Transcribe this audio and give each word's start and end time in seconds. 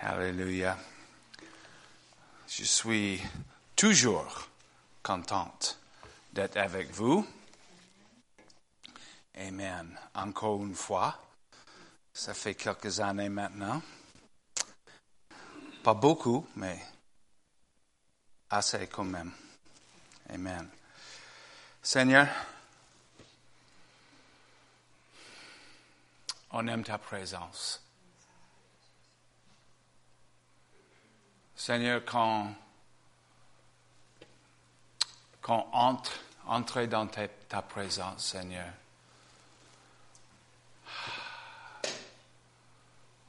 Alléluia. 0.00 0.78
Je 2.46 2.62
suis 2.62 3.20
toujours 3.74 4.48
contente 5.02 5.76
d'être 6.32 6.56
avec 6.56 6.92
vous. 6.92 7.26
Amen. 9.34 9.98
Encore 10.14 10.62
une 10.62 10.76
fois, 10.76 11.20
ça 12.12 12.32
fait 12.32 12.54
quelques 12.54 13.00
années 13.00 13.28
maintenant. 13.28 13.82
Pas 15.82 15.94
beaucoup, 15.94 16.46
mais 16.54 16.80
assez 18.50 18.86
quand 18.86 19.04
même. 19.04 19.32
Amen. 20.28 20.68
Seigneur, 21.82 22.28
on 26.52 26.68
aime 26.68 26.84
ta 26.84 26.98
présence. 26.98 27.82
Seigneur, 31.58 32.04
quand, 32.04 32.54
quand 35.42 35.68
entre, 35.72 36.12
entre 36.46 36.84
dans 36.84 37.08
ta 37.08 37.62
présence, 37.62 38.26
Seigneur, 38.26 38.68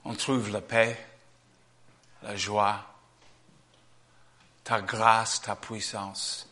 on 0.05 0.13
trouve 0.13 0.51
la 0.51 0.61
paix, 0.61 1.03
la 2.21 2.35
joie, 2.35 2.85
ta 4.63 4.79
grâce, 4.79 5.41
ta 5.41 5.55
puissance, 5.55 6.47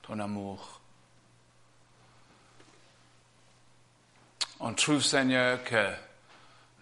ton 0.00 0.18
amour. 0.20 0.80
On 4.60 4.72
trouve, 4.72 5.02
Seigneur, 5.02 5.62
que 5.62 5.94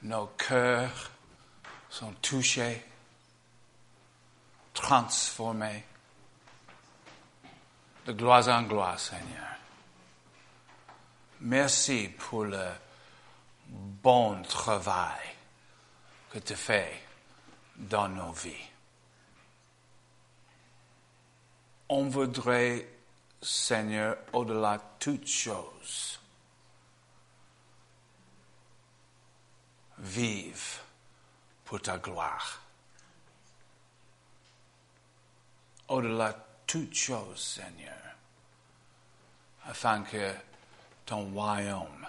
nos 0.03 0.29
cœurs 0.39 1.11
sont 1.91 2.13
touchés, 2.23 2.85
transformés 4.77 5.85
de 8.05 8.13
gloire 8.13 8.47
en 8.49 8.63
gloire, 8.63 9.01
Seigneur. 9.01 9.57
Merci 11.41 12.09
pour 12.17 12.45
le 12.45 12.69
bon 13.69 14.43
travail 14.43 15.35
que 16.31 16.39
tu 16.39 16.55
fais 16.55 17.03
dans 17.77 18.09
nos 18.09 18.33
vies. 18.33 18.71
On 21.89 22.09
voudrait, 22.09 22.87
Seigneur, 23.43 24.19
au-delà 24.33 24.77
de 24.77 24.83
toutes 24.99 25.29
choses, 25.29 26.21
vivre 29.99 30.81
pour 31.65 31.81
ta 31.81 31.99
gloire. 31.99 32.66
Au-delà 35.89 36.33
de 36.33 36.39
toutes 36.67 36.95
choses, 36.95 37.61
Seigneur, 37.61 37.95
afin 39.67 40.03
que 40.03 40.35
ton 41.05 41.33
royaume 41.33 42.07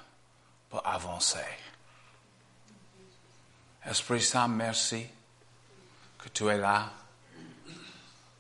peut 0.69 0.79
avancer. 0.83 1.45
Esprit 3.85 4.21
Saint, 4.21 4.47
merci 4.47 5.07
que 6.17 6.29
tu 6.29 6.47
es 6.49 6.57
là, 6.57 6.91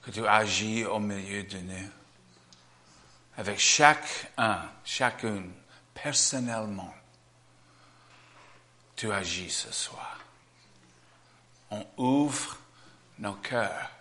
que 0.01 0.11
tu 0.11 0.27
agis 0.27 0.85
au 0.85 0.99
milieu 0.99 1.43
de 1.43 1.59
nous. 1.59 1.89
Avec 3.37 3.59
chacun, 3.59 4.71
chacune, 4.83 5.53
personnellement, 5.93 6.93
tu 8.95 9.11
agis 9.11 9.51
ce 9.51 9.71
soir. 9.71 10.19
On 11.69 11.85
ouvre 11.97 12.57
nos 13.19 13.35
cœurs 13.35 13.91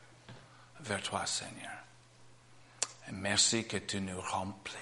vers 0.86 1.02
toi, 1.02 1.26
Seigneur. 1.26 1.70
Merci 3.12 3.66
que 3.66 3.76
tu 3.76 4.00
nous 4.00 4.20
remplis. 4.20 4.74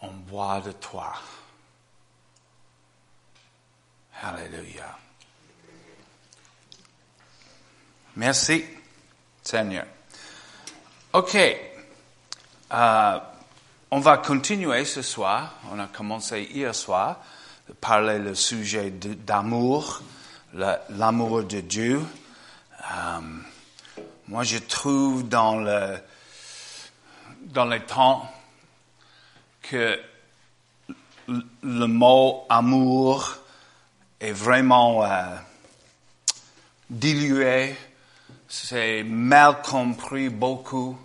On 0.00 0.12
boit 0.12 0.60
de 0.60 0.72
toi. 0.72 1.14
Alléluia. 4.22 4.96
Merci, 8.16 8.64
Seigneur. 9.42 9.86
OK. 11.12 11.36
Euh, 12.72 13.20
on 13.90 14.00
va 14.00 14.18
continuer 14.18 14.84
ce 14.84 15.02
soir. 15.02 15.54
On 15.70 15.78
a 15.78 15.86
commencé 15.86 16.42
hier 16.52 16.74
soir 16.74 17.20
de 17.68 17.72
parler 17.72 18.18
le 18.18 18.34
sujet 18.34 18.90
d'amour, 18.90 20.02
l'amour 20.54 21.44
de 21.44 21.60
Dieu. 21.60 22.00
Euh, 22.80 23.20
moi, 24.28 24.44
je 24.44 24.58
trouve 24.58 25.28
dans 25.28 25.56
le 25.56 25.98
dans 27.40 27.64
les 27.64 27.80
temps 27.80 28.30
que 29.62 29.98
le 31.62 31.86
mot 31.86 32.44
amour 32.48 33.36
est 34.20 34.32
vraiment 34.32 35.04
euh, 35.04 35.36
dilué, 36.90 37.76
c'est 38.48 39.02
mal 39.04 39.62
compris 39.62 40.28
beaucoup, 40.28 40.98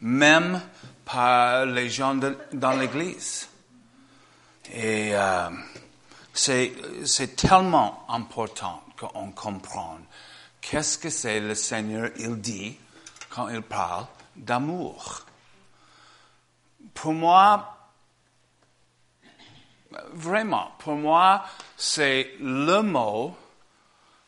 même 0.00 0.60
par 1.04 1.66
les 1.66 1.90
gens 1.90 2.18
dans 2.52 2.72
l'Église. 2.72 3.48
Et 4.72 5.10
euh, 5.14 5.48
c'est, 6.38 7.36
tellement 7.36 8.04
important 8.08 8.82
qu'on 8.98 9.30
comprenne 9.32 10.04
qu'est-ce 10.60 10.98
que 10.98 11.10
c'est 11.10 11.40
le 11.40 11.54
Seigneur, 11.54 12.10
il 12.18 12.40
dit 12.40 12.76
quand 13.30 13.48
il 13.48 13.62
parle 13.62 14.06
d'amour. 14.34 15.24
Pour 16.94 17.12
moi, 17.12 17.76
vraiment, 20.12 20.72
pour 20.78 20.94
moi, 20.94 21.44
c'est 21.76 22.34
le 22.40 22.80
mot 22.82 23.36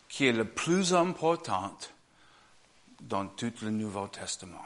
qui 0.08 0.26
est 0.26 0.32
le 0.32 0.44
plus 0.44 0.94
important 0.94 1.76
dans 3.00 3.26
tout 3.26 3.52
le 3.62 3.70
Nouveau 3.70 4.08
Testament. 4.08 4.64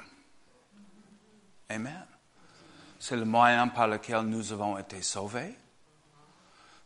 Amen. 1.69 2.07
C'est 2.99 3.17
le 3.17 3.25
moyen 3.25 3.69
par 3.69 3.89
lequel 3.89 4.23
nous 4.23 4.53
avons 4.53 4.79
été 4.79 5.03
sauvés. 5.03 5.57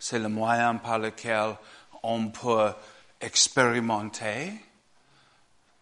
C'est 0.08 0.20
le 0.20 0.28
moyen 0.28 0.76
par 0.76 1.00
lequel 1.00 1.56
on 2.04 2.28
peut 2.28 2.72
expérimenter 3.20 4.52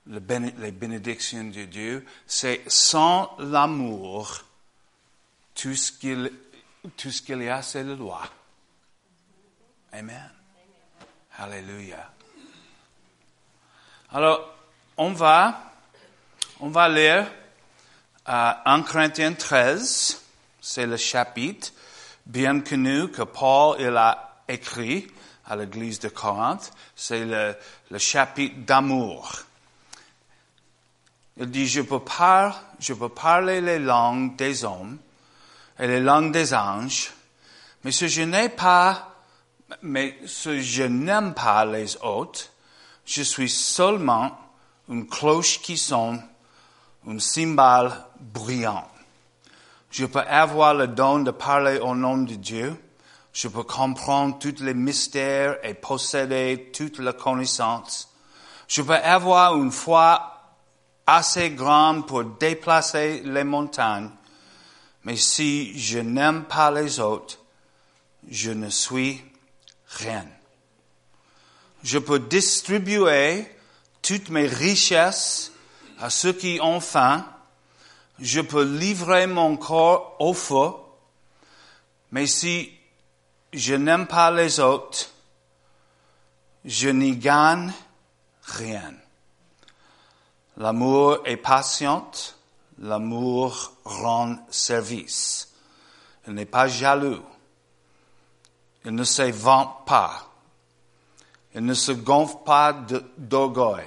les 0.06 0.72
bénédictions 0.72 1.44
de 1.44 1.66
Dieu. 1.66 2.06
C'est 2.26 2.62
sans 2.66 3.36
l'amour, 3.38 4.40
tout 5.54 5.74
ce 5.74 5.92
qu'il 5.92 6.32
tout 6.96 7.10
y 7.28 7.48
a, 7.50 7.60
c'est 7.60 7.84
la 7.84 7.94
loi. 7.94 8.22
Amen. 9.92 10.30
Alléluia. 11.36 12.10
Alors, 14.10 14.54
on 14.96 15.12
va, 15.12 15.70
on 16.60 16.70
va 16.70 16.88
lire 16.88 17.30
euh, 18.30 18.52
1 18.64 18.82
Corinthiens 18.84 19.34
13, 19.34 20.18
c'est 20.62 20.86
le 20.86 20.96
chapitre 20.96 21.72
bien 22.26 22.60
connu 22.60 23.08
que 23.08 23.22
Paul 23.22 23.76
il 23.80 23.96
a 23.96 24.42
écrit 24.48 25.06
à 25.46 25.56
l'église 25.56 25.98
de 26.00 26.08
Corinthe, 26.08 26.72
c'est 26.96 27.24
le, 27.24 27.56
chapitre 27.98 28.56
d'amour. 28.60 29.42
Il 31.36 31.50
dit, 31.50 31.66
je 31.66 31.82
peux, 31.82 32.00
parler 32.00 33.60
les 33.60 33.78
langues 33.78 34.36
des 34.36 34.64
hommes 34.64 34.98
et 35.78 35.86
les 35.86 36.00
langues 36.00 36.32
des 36.32 36.54
anges, 36.54 37.12
mais 37.82 37.92
si 37.92 38.08
je 38.08 38.22
n'aime 38.22 38.54
pas 38.54 39.10
les 41.66 41.96
autres, 41.98 42.50
je 43.04 43.22
suis 43.22 43.50
seulement 43.50 44.38
une 44.88 45.06
cloche 45.06 45.60
qui 45.60 45.76
sonne, 45.76 46.22
un 47.06 47.18
cymbale 47.18 47.92
bruyant. 48.18 48.88
Je 49.96 50.06
peux 50.06 50.18
avoir 50.18 50.74
le 50.74 50.88
don 50.88 51.20
de 51.20 51.30
parler 51.30 51.78
au 51.78 51.94
nom 51.94 52.18
de 52.18 52.34
Dieu. 52.34 52.76
Je 53.32 53.46
peux 53.46 53.62
comprendre 53.62 54.40
tous 54.40 54.60
les 54.60 54.74
mystères 54.74 55.56
et 55.62 55.74
posséder 55.74 56.72
toute 56.74 56.98
la 56.98 57.12
connaissance. 57.12 58.12
Je 58.66 58.82
peux 58.82 58.96
avoir 58.96 59.56
une 59.56 59.70
foi 59.70 60.32
assez 61.06 61.50
grande 61.50 62.08
pour 62.08 62.24
déplacer 62.24 63.22
les 63.24 63.44
montagnes. 63.44 64.10
Mais 65.04 65.14
si 65.16 65.78
je 65.78 66.00
n'aime 66.00 66.42
pas 66.42 66.72
les 66.72 66.98
autres, 66.98 67.38
je 68.28 68.50
ne 68.50 68.70
suis 68.70 69.24
rien. 69.90 70.26
Je 71.84 71.98
peux 71.98 72.18
distribuer 72.18 73.46
toutes 74.02 74.30
mes 74.30 74.48
richesses 74.48 75.52
à 76.00 76.10
ceux 76.10 76.32
qui 76.32 76.58
ont 76.60 76.80
faim. 76.80 77.24
Je 78.18 78.40
peux 78.40 78.64
livrer 78.64 79.26
mon 79.26 79.56
corps 79.56 80.16
au 80.20 80.34
feu. 80.34 80.70
Mais 82.12 82.26
si 82.26 82.72
je 83.52 83.74
n'aime 83.74 84.06
pas 84.06 84.30
les 84.30 84.60
autres, 84.60 85.10
je 86.64 86.88
n'y 86.88 87.16
gagne 87.16 87.72
rien. 88.42 88.94
L'amour 90.56 91.18
est 91.24 91.36
patient, 91.36 92.10
l'amour 92.78 93.72
rend 93.84 94.36
service. 94.50 95.52
Il 96.26 96.34
n'est 96.34 96.46
pas 96.46 96.68
jaloux, 96.68 97.22
il 98.84 98.94
ne 98.94 99.04
se 99.04 99.22
vante 99.22 99.84
pas, 99.86 100.30
il 101.54 101.64
ne 101.64 101.74
se 101.74 101.92
gonfle 101.92 102.38
pas 102.44 102.72
d'orgueil. 103.18 103.84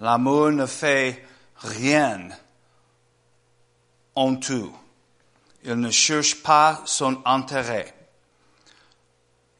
L'amour 0.00 0.50
ne 0.50 0.66
fait 0.66 1.26
rien 1.56 2.28
en 4.16 4.36
tout. 4.36 4.72
Il 5.64 5.74
ne 5.74 5.90
cherche 5.90 6.42
pas 6.42 6.82
son 6.84 7.20
intérêt. 7.24 7.94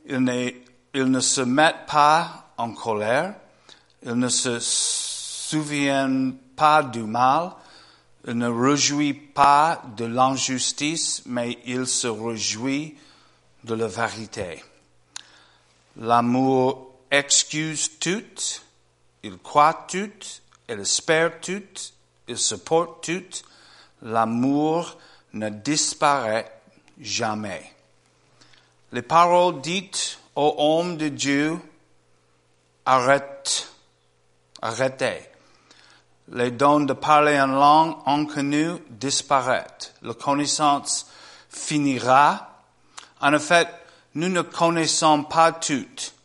Il 0.09 0.23
ne, 0.23 1.21
se 1.21 1.41
met 1.41 1.75
pas 1.87 2.53
en 2.57 2.73
colère. 2.73 3.35
Il 4.05 4.15
ne 4.15 4.29
se 4.29 4.59
souvient 4.61 6.33
pas 6.57 6.83
du 6.83 7.03
mal. 7.03 7.53
Il 8.27 8.39
ne 8.39 8.49
réjouit 8.49 9.15
pas 9.15 9.83
de 9.97 10.05
l'injustice, 10.05 11.23
mais 11.27 11.59
il 11.65 11.87
se 11.87 12.09
réjouit 12.09 12.97
de 13.65 13.75
la 13.75 13.87
vérité. 13.87 14.63
L'amour 15.97 16.93
excuse 17.11 17.99
tout, 17.99 18.61
il 19.23 19.39
croit 19.39 19.87
tout, 19.89 20.11
il 20.69 20.81
espère 20.81 21.41
tout, 21.41 21.63
il 22.29 22.39
supporte 22.39 23.05
tout. 23.05 23.43
L'amour 24.03 24.97
ne 25.33 25.49
disparaît 25.49 26.51
jamais. 27.01 27.73
Les 28.93 29.03
paroles 29.03 29.61
dites 29.61 30.19
aux 30.35 30.55
hommes 30.59 30.97
de 30.97 31.09
Dieu, 31.09 31.59
arrête, 32.85 33.69
arrêtez. 34.63 35.29
Les 36.33 36.51
dons 36.51 36.81
de 36.81 36.93
parler 36.93 37.41
en 37.41 37.47
langue 37.47 37.97
inconnue 38.07 38.75
disparaissent. 38.91 39.95
La 40.03 40.15
connaissance 40.15 41.07
finira. 41.49 42.63
En 43.21 43.33
effet, 43.33 43.69
nous 44.15 44.29
ne 44.29 44.43
connaissons 44.43 45.25
pas 45.25 45.53
toutes 45.53 46.17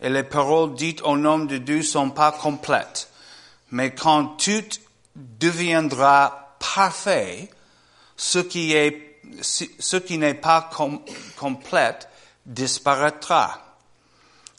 et 0.00 0.08
les 0.08 0.22
paroles 0.22 0.74
dites 0.74 1.02
au 1.02 1.16
nom 1.16 1.40
de 1.40 1.58
Dieu 1.58 1.82
sont 1.82 2.10
pas 2.10 2.32
complètes. 2.32 3.10
Mais 3.70 3.94
quand 3.94 4.36
tout 4.36 4.78
deviendra 5.16 6.47
parfait, 6.74 7.50
ce 8.16 8.38
qui 8.40 10.18
n'est 10.18 10.34
pas 10.34 10.70
complète 11.36 12.08
disparaîtra. 12.46 13.60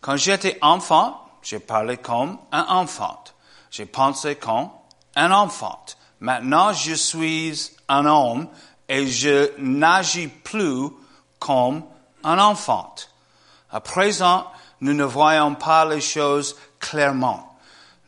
Quand 0.01 0.15
j'étais 0.15 0.57
enfant, 0.61 1.25
j'ai 1.41 1.59
parlé 1.59 1.97
comme 1.97 2.37
un 2.51 2.65
enfant. 2.69 3.23
J'ai 3.71 3.85
pensé 3.85 4.35
comme 4.35 4.69
un 5.15 5.31
enfant. 5.31 5.83
Maintenant, 6.19 6.73
je 6.73 6.93
suis 6.93 7.71
un 7.87 8.05
homme 8.05 8.47
et 8.87 9.07
je 9.07 9.51
n'agis 9.57 10.27
plus 10.27 10.89
comme 11.39 11.83
un 12.23 12.39
enfant. 12.39 12.95
À 13.71 13.79
présent, 13.81 14.47
nous 14.81 14.93
ne 14.93 15.03
voyons 15.03 15.55
pas 15.55 15.85
les 15.85 16.01
choses 16.01 16.55
clairement. 16.79 17.57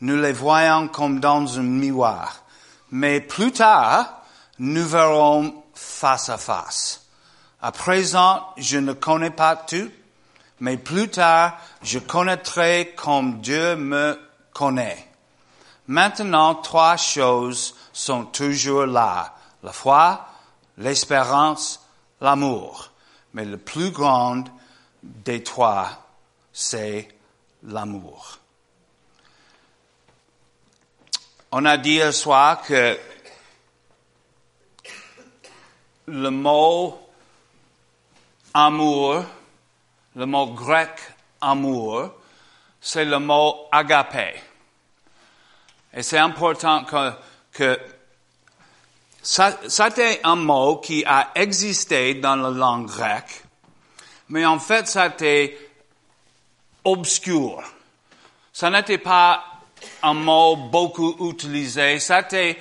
Nous 0.02 0.18
les 0.18 0.34
voyons 0.34 0.88
comme 0.88 1.20
dans 1.20 1.60
un 1.60 1.64
miroir. 1.64 2.41
Mais 2.92 3.22
plus 3.22 3.52
tard, 3.52 4.22
nous 4.60 4.86
verrons 4.86 5.64
face 5.74 6.30
à 6.30 6.38
face. 6.38 7.06
À 7.62 7.72
présent, 7.72 8.46
je 8.58 8.78
ne 8.78 8.94
connais 8.94 9.32
pas 9.32 9.56
tout, 9.56 9.90
mais 10.60 10.78
plus 10.78 11.10
tard, 11.10 11.58
je 11.82 12.00
connaîtrai 12.00 12.94
comme 12.96 13.40
Dieu 13.42 13.76
me 13.76 14.20
connaît. 14.54 15.08
Maintenant, 15.88 16.56
trois 16.56 16.98
choses 16.98 17.76
sont 17.94 18.26
toujours 18.26 18.86
là. 18.86 19.36
La 19.64 19.72
foi, 19.72 20.28
l'espérance, 20.78 21.86
l'amour. 22.20 22.92
Mais 23.34 23.46
le 23.46 23.58
plus 23.58 23.92
grand 23.92 24.44
des 25.04 25.44
trois, 25.44 25.90
c'est 26.52 27.08
l'amour. 27.64 28.41
On 31.54 31.66
a 31.66 31.76
dit 31.76 32.00
ce 32.00 32.14
soir 32.14 32.62
que 32.62 32.98
le 36.08 36.30
mot 36.30 36.98
amour, 38.54 39.26
le 40.16 40.26
mot 40.26 40.48
grec 40.54 40.92
amour, 41.42 42.14
c'est 42.80 43.04
le 43.04 43.20
mot 43.20 43.68
agapé. 43.70 44.34
Et 45.94 46.04
c'est 46.04 46.20
important 46.20 46.86
que, 46.86 47.12
que 47.52 47.78
ça, 49.22 49.58
c'était 49.68 50.22
un 50.24 50.38
mot 50.38 50.78
qui 50.78 51.04
a 51.06 51.32
existé 51.36 52.14
dans 52.14 52.38
la 52.38 52.50
langue 52.50 52.88
grecque, 52.88 53.44
mais 54.30 54.46
en 54.46 54.58
fait, 54.58 54.88
ça 54.88 55.08
était 55.08 55.70
obscur. 56.86 57.62
Ça 58.54 58.70
n'était 58.70 58.98
pas 58.98 59.51
un 60.04 60.14
mot 60.14 60.56
beaucoup 60.56 61.16
utilisé. 61.30 62.00
C'était, 62.00 62.58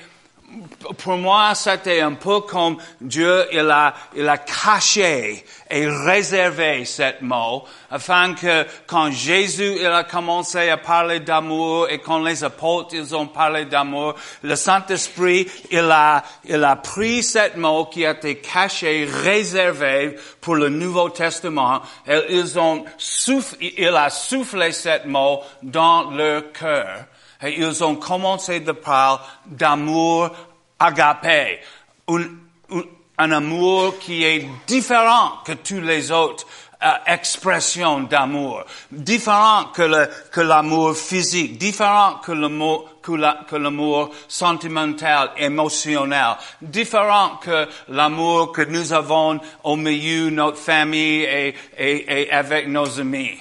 pour 0.98 1.16
moi, 1.16 1.54
c'était 1.54 2.00
un 2.00 2.14
peu 2.14 2.40
comme 2.40 2.78
Dieu, 3.00 3.46
il 3.52 3.70
a, 3.70 3.94
il 4.16 4.28
a 4.28 4.38
caché 4.38 5.44
et 5.70 5.86
réservé 5.86 6.84
ce 6.84 7.22
mot 7.22 7.64
afin 7.90 8.34
que 8.34 8.66
quand 8.86 9.10
Jésus, 9.10 9.76
il 9.78 9.86
a 9.86 10.04
commencé 10.04 10.68
à 10.68 10.76
parler 10.76 11.20
d'amour 11.20 11.88
et 11.88 11.98
quand 11.98 12.20
les 12.20 12.42
apôtres, 12.42 12.94
ils 12.94 13.14
ont 13.14 13.26
parlé 13.26 13.66
d'amour, 13.66 14.14
le 14.42 14.56
Saint-Esprit, 14.56 15.46
il 15.70 15.90
a, 15.90 16.22
il 16.44 16.64
a 16.64 16.76
pris 16.76 17.22
ce 17.22 17.56
mot 17.56 17.86
qui 17.86 18.02
été 18.02 18.36
caché, 18.36 19.08
réservé 19.08 20.16
pour 20.40 20.56
le 20.56 20.68
Nouveau 20.68 21.10
Testament 21.10 21.82
et 22.06 22.20
ils 22.30 22.58
ont 22.58 22.84
il 23.60 23.88
a 23.88 24.10
soufflé 24.10 24.72
ce 24.72 25.06
mot 25.06 25.40
dans 25.62 26.10
leur 26.10 26.52
cœur 26.52 27.06
et 27.42 27.58
ils 27.58 27.84
ont 27.84 27.96
commencé 27.96 28.60
de 28.60 28.72
parler 28.72 29.22
d'amour 29.46 30.30
agapé, 30.78 31.60
un, 32.08 32.24
un, 33.18 33.32
amour 33.32 33.98
qui 33.98 34.24
est 34.24 34.46
différent 34.66 35.38
que 35.44 35.52
tous 35.52 35.80
les 35.80 36.10
autres 36.10 36.46
euh, 36.82 36.88
expressions 37.06 38.00
d'amour, 38.00 38.64
différent 38.90 39.66
que 39.66 39.82
le, 39.82 40.08
que 40.32 40.40
l'amour 40.40 40.96
physique, 40.96 41.58
différent 41.58 42.14
que 42.24 42.32
l'amour 42.32 42.88
que, 43.02 43.12
la, 43.12 43.40
que 43.48 43.56
l'amour 43.56 44.10
sentimental, 44.28 45.30
émotionnel, 45.36 46.36
différent 46.62 47.36
que 47.36 47.68
l'amour 47.88 48.52
que 48.52 48.62
nous 48.62 48.92
avons 48.92 49.40
au 49.64 49.76
milieu 49.76 50.26
de 50.26 50.36
notre 50.36 50.58
famille 50.58 51.22
et, 51.22 51.54
et, 51.76 52.22
et 52.22 52.32
avec 52.32 52.68
nos 52.68 52.98
amis. 52.98 53.38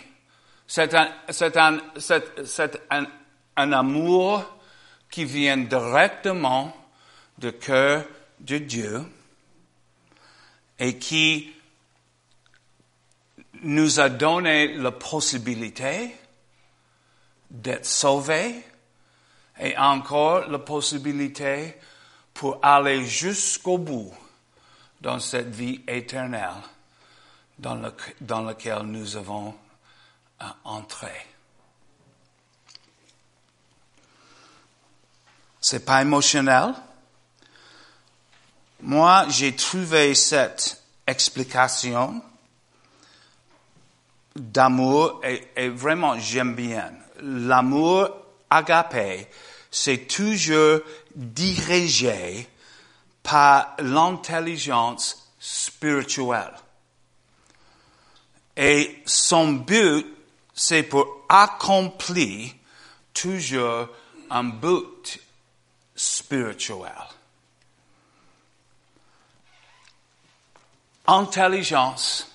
C'est 0.68 0.94
un, 0.94 1.08
c'est 1.30 1.58
un, 1.58 1.78
c'est, 1.98 2.46
c'est 2.46 2.82
un, 2.92 3.06
un 3.56 3.72
amour 3.74 4.44
qui 5.10 5.26
vient 5.26 5.58
directement 5.58 6.76
du 7.38 7.52
cœur 7.54 8.06
de 8.40 8.58
Dieu 8.58 9.04
et 10.78 10.98
qui 10.98 11.52
nous 13.62 14.00
a 14.00 14.10
donné 14.10 14.74
la 14.76 14.92
possibilité 14.92 16.16
d'être 17.50 17.86
sauvés 17.86 18.64
et 19.60 19.78
encore 19.78 20.48
la 20.48 20.60
possibilité 20.60 21.76
pour 22.34 22.60
aller 22.64 23.06
jusqu'au 23.06 23.78
bout 23.78 24.14
dans 25.02 25.20
cette 25.20 25.50
vie 25.50 25.82
éternelle 25.88 26.62
dans, 27.58 27.76
le, 27.76 27.94
dans 28.22 28.42
laquelle 28.42 28.84
nous 28.84 29.18
avons 29.18 29.54
euh, 30.42 30.46
entré. 30.64 31.12
C'est 35.62 35.86
pas 35.86 36.02
émotionnel. 36.02 36.74
Moi, 38.82 39.26
j'ai 39.30 39.56
trouvé 39.56 40.16
cette 40.16 40.82
explication 41.06 42.22
d'amour 44.36 45.22
et, 45.24 45.70
vraiment 45.70 46.18
j'aime 46.18 46.56
bien. 46.56 46.94
L'amour 47.22 48.10
agapé, 48.50 49.28
c'est 49.70 50.08
toujours 50.08 50.80
dirigé 51.14 52.48
par 53.22 53.76
l'intelligence 53.80 55.30
spirituelle. 55.40 56.54
Et 58.56 59.02
son 59.06 59.54
but, 59.54 60.06
c'est 60.54 60.84
pour 60.84 61.26
accomplir 61.28 62.52
toujours 63.14 63.90
un 64.30 64.44
but 64.46 65.20
spirituel. 66.00 67.10
Intelligence 71.06 72.26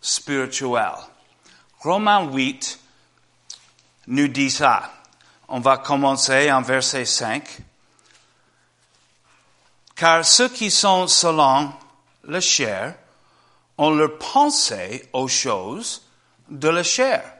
spirituelle. 0.00 0.96
Romains 1.80 2.30
8, 2.32 2.78
nous 4.06 4.28
dit 4.28 4.50
ça. 4.50 4.90
On 5.48 5.60
va 5.60 5.76
commencer 5.76 6.50
en 6.50 6.62
verset 6.62 7.04
5. 7.04 7.58
Car 9.94 10.24
ceux 10.24 10.48
qui 10.48 10.70
sont 10.70 11.06
selon 11.06 11.70
la 12.24 12.40
chair 12.40 12.94
ont 13.76 13.90
leur 13.90 14.16
pensée 14.16 15.06
aux 15.12 15.28
choses 15.28 16.02
de 16.48 16.68
la 16.68 16.82
chair. 16.82 17.30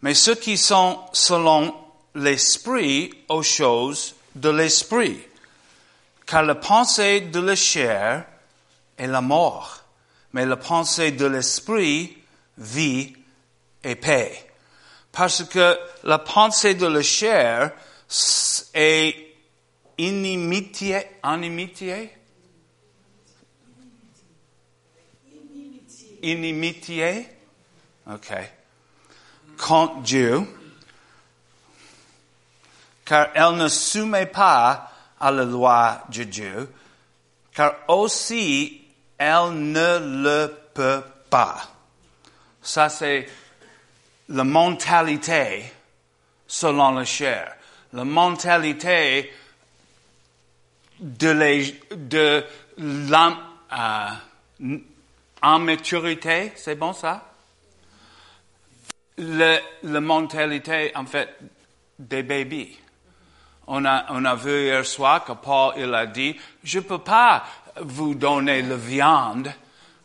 Mais 0.00 0.14
ceux 0.14 0.36
qui 0.36 0.56
sont 0.56 1.04
selon 1.12 1.89
l'esprit 2.14 3.12
aux 3.28 3.42
choses 3.42 4.14
de 4.34 4.50
l'esprit. 4.50 5.20
Car 6.26 6.42
la 6.42 6.54
pensée 6.54 7.20
de 7.22 7.40
la 7.40 7.56
chair 7.56 8.24
est 8.96 9.06
la 9.06 9.20
mort, 9.20 9.82
mais 10.32 10.46
la 10.46 10.56
pensée 10.56 11.12
de 11.12 11.26
l'esprit, 11.26 12.16
vie 12.58 13.14
et 13.82 13.96
paix. 13.96 14.46
Parce 15.12 15.44
que 15.44 15.76
la 16.04 16.18
pensée 16.18 16.74
de 16.74 16.86
la 16.86 17.02
chair 17.02 17.72
est 18.74 19.16
inimitié, 19.98 21.00
inimitié, 21.24 22.12
inimitié, 26.22 27.26
ok, 28.06 28.32
contre 29.58 30.00
Dieu, 30.02 30.46
car 33.10 33.30
elle 33.34 33.56
ne 33.56 33.66
soumet 33.66 34.26
pas 34.26 34.88
à 35.18 35.32
la 35.32 35.42
loi 35.42 36.04
de 36.10 36.22
Dieu, 36.22 36.72
car 37.52 37.74
aussi 37.88 38.82
elle 39.18 39.50
ne 39.50 40.22
le 40.22 40.56
peut 40.72 41.02
pas. 41.28 41.60
Ça, 42.62 42.88
c'est 42.88 43.28
la 44.28 44.44
mentalité 44.44 45.64
selon 46.46 46.92
la 46.92 47.04
chair. 47.04 47.52
La 47.94 48.04
mentalité 48.04 49.34
de, 51.00 51.30
les, 51.30 51.80
de 51.90 52.44
maturité, 55.42 56.52
c'est 56.54 56.76
bon 56.76 56.92
ça? 56.92 57.28
Le, 59.18 59.58
la 59.82 60.00
mentalité, 60.00 60.92
en 60.94 61.06
fait, 61.06 61.36
des 61.98 62.22
bébés. 62.22 62.78
On 63.72 63.84
a, 63.84 64.34
vu 64.34 64.64
hier 64.64 64.84
soir 64.84 65.24
que 65.24 65.32
Paul, 65.32 65.74
il 65.76 65.94
a 65.94 66.04
dit, 66.04 66.36
je 66.64 66.80
peux 66.80 66.98
pas 66.98 67.44
vous 67.80 68.16
donner 68.16 68.62
la 68.62 68.74
viande. 68.74 69.52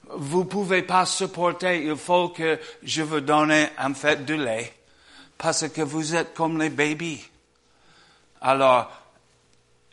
Vous 0.08 0.46
pouvez 0.46 0.84
pas 0.84 1.08
supporter. 1.08 1.84
Il 1.84 1.96
faut 1.96 2.30
que 2.30 2.60
je 2.84 3.02
vous 3.02 3.22
donne, 3.22 3.52
en 3.80 3.94
fait, 3.96 4.24
du 4.24 4.38
lait. 4.38 4.72
Parce 5.36 5.68
que 5.70 5.82
vous 5.82 6.16
êtes 6.16 6.36
comme 6.36 6.62
les 6.62 6.70
bébés. 6.70 7.26
Alors, 8.40 8.88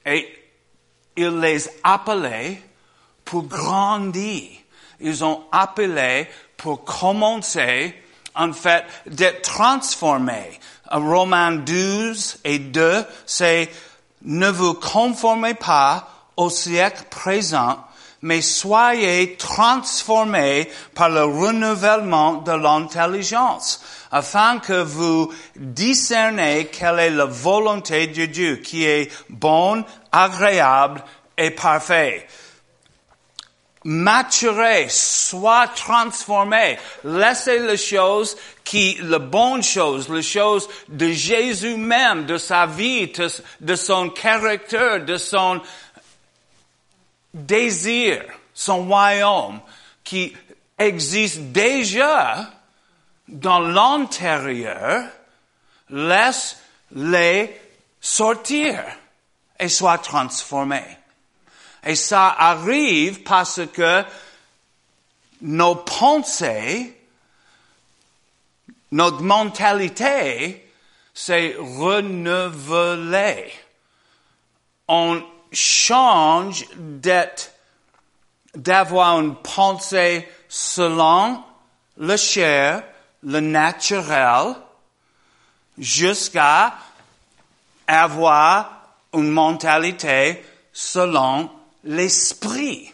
et 0.04 0.28
il 1.16 1.40
les 1.40 1.66
appelait 1.82 2.60
pour 3.24 3.44
grandir. 3.44 4.50
Ils 5.00 5.24
ont 5.24 5.44
appelé 5.50 6.28
pour 6.58 6.84
commencer, 6.84 7.94
en 8.34 8.52
fait, 8.52 8.84
d'être 9.06 9.40
transformés. 9.40 10.60
Romains 10.92 11.52
12 11.52 12.38
et 12.44 12.58
2, 12.58 13.04
c'est 13.26 13.70
ne 14.24 14.48
vous 14.48 14.74
conformez 14.74 15.54
pas 15.54 16.08
au 16.36 16.50
siècle 16.50 17.04
présent, 17.10 17.78
mais 18.22 18.40
soyez 18.40 19.36
transformés 19.36 20.70
par 20.94 21.08
le 21.08 21.24
renouvellement 21.24 22.34
de 22.34 22.52
l'intelligence, 22.52 23.82
afin 24.12 24.58
que 24.58 24.82
vous 24.82 25.32
discernez 25.56 26.66
quelle 26.66 27.00
est 27.00 27.10
la 27.10 27.24
volonté 27.24 28.06
de 28.06 28.26
Dieu, 28.26 28.56
qui 28.56 28.84
est 28.84 29.10
bonne, 29.28 29.84
agréable 30.12 31.02
et 31.36 31.50
parfaite 31.50 32.28
maturez, 33.84 34.88
soit 34.88 35.68
transformé. 35.68 36.78
Laissez 37.04 37.58
les 37.58 37.76
choses 37.76 38.36
qui, 38.64 38.98
les 39.02 39.18
bonnes 39.18 39.62
choses, 39.62 40.08
les 40.08 40.22
choses 40.22 40.68
de 40.88 41.10
Jésus 41.10 41.76
même, 41.76 42.26
de 42.26 42.38
sa 42.38 42.66
vie, 42.66 43.12
de, 43.60 43.74
son 43.74 44.10
caractère, 44.10 45.04
de 45.04 45.16
son 45.16 45.60
désir, 47.34 48.24
son 48.54 48.84
royaume, 48.84 49.60
qui 50.04 50.34
existe 50.78 51.40
déjà 51.52 52.50
dans 53.28 53.60
l'intérieur, 53.60 55.04
laisse-les 55.90 57.60
sortir 58.00 58.82
et 59.58 59.68
soient 59.68 59.98
transformés. 59.98 60.98
Et 61.84 61.96
ça 61.96 62.28
arrive 62.38 63.22
parce 63.22 63.60
que 63.72 64.04
nos 65.40 65.74
pensées, 65.74 66.96
notre 68.92 69.22
mentalité 69.22 70.70
s'est 71.12 71.56
renouvelée. 71.58 73.52
On 74.86 75.22
change 75.50 76.66
d'être, 76.76 77.52
d'avoir 78.54 79.20
une 79.20 79.34
pensée 79.36 80.28
selon 80.48 81.42
le 81.96 82.16
chair, 82.16 82.84
le 83.22 83.40
naturel, 83.40 84.54
jusqu'à 85.78 86.74
avoir 87.86 88.82
une 89.12 89.30
mentalité 89.30 90.44
selon 90.72 91.50
l'esprit. 91.84 92.92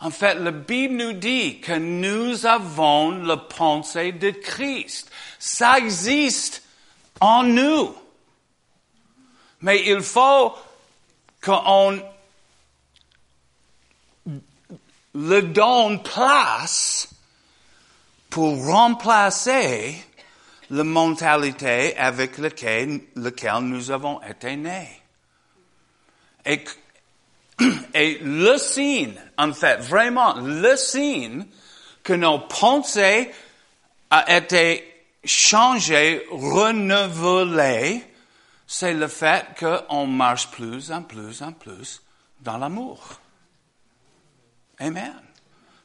En 0.00 0.10
fait, 0.10 0.34
la 0.34 0.50
Bible 0.50 0.96
nous 0.96 1.12
dit 1.12 1.60
que 1.60 1.78
nous 1.78 2.44
avons 2.44 3.12
la 3.22 3.36
pensée 3.36 4.12
de 4.12 4.30
Christ. 4.30 5.10
Ça 5.38 5.78
existe 5.78 6.62
en 7.20 7.44
nous. 7.44 7.94
Mais 9.60 9.86
il 9.86 10.00
faut 10.00 10.54
qu'on 11.40 12.02
le 15.14 15.42
donne 15.42 16.02
place 16.02 17.08
pour 18.28 18.66
remplacer 18.66 20.02
la 20.70 20.84
mentalité 20.84 21.96
avec 21.96 22.38
laquelle, 22.38 23.02
nous 23.60 23.90
avons 23.90 24.22
été 24.22 24.56
nés. 24.56 25.02
Et 26.46 26.64
et 27.94 28.18
le 28.22 28.56
signe, 28.58 29.14
en 29.38 29.52
fait, 29.52 29.80
vraiment, 29.80 30.34
le 30.40 30.76
signe 30.76 31.44
que 32.02 32.12
nos 32.12 32.40
pensées 32.40 33.30
ont 34.10 34.24
été 34.26 35.04
changées, 35.24 36.26
renouvelées, 36.30 38.04
c'est 38.66 38.94
le 38.94 39.08
fait 39.08 39.46
qu'on 39.58 40.06
marche 40.06 40.50
plus 40.50 40.90
en 40.90 41.02
plus 41.02 41.42
en 41.42 41.52
plus 41.52 42.02
dans 42.40 42.58
l'amour. 42.58 43.20
Amen. 44.78 45.20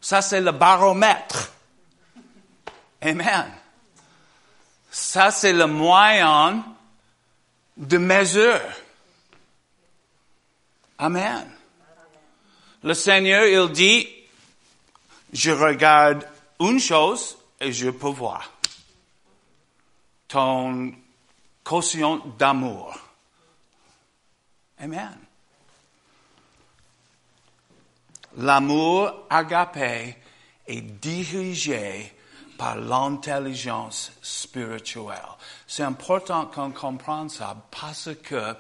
Ça, 0.02 0.22
c'est 0.22 0.42
le 0.42 0.52
baromètre. 0.52 1.52
Amen. 3.02 3.52
Ça, 4.90 5.32
c'est 5.32 5.54
le 5.54 5.68
moyen 5.68 6.64
de 7.76 7.98
mesure. 7.98 8.62
Amen. 10.98 11.57
Le 12.84 12.94
Seigneur, 12.94 13.46
il 13.46 13.72
dit, 13.72 14.08
je 15.34 15.52
regarde 15.52 16.28
une 16.60 16.80
chose 16.80 17.38
et 17.60 17.72
je 17.72 17.90
peux 17.90 18.10
voir. 18.10 18.52
Ton 20.28 20.94
quotient 21.64 22.18
d'amour. 22.38 22.98
Amen. 24.80 25.18
L'amour 28.38 29.26
agapé 29.30 30.16
est 30.68 30.82
dirigé 30.82 32.14
par 32.58 32.76
l'intelligence 32.76 34.12
spirituelle. 34.22 35.18
C'est 35.66 35.84
important 35.84 36.46
qu'on 36.46 36.72
comprenne 36.72 37.30
ça 37.30 37.56
parce 37.72 38.10
que 38.24 38.56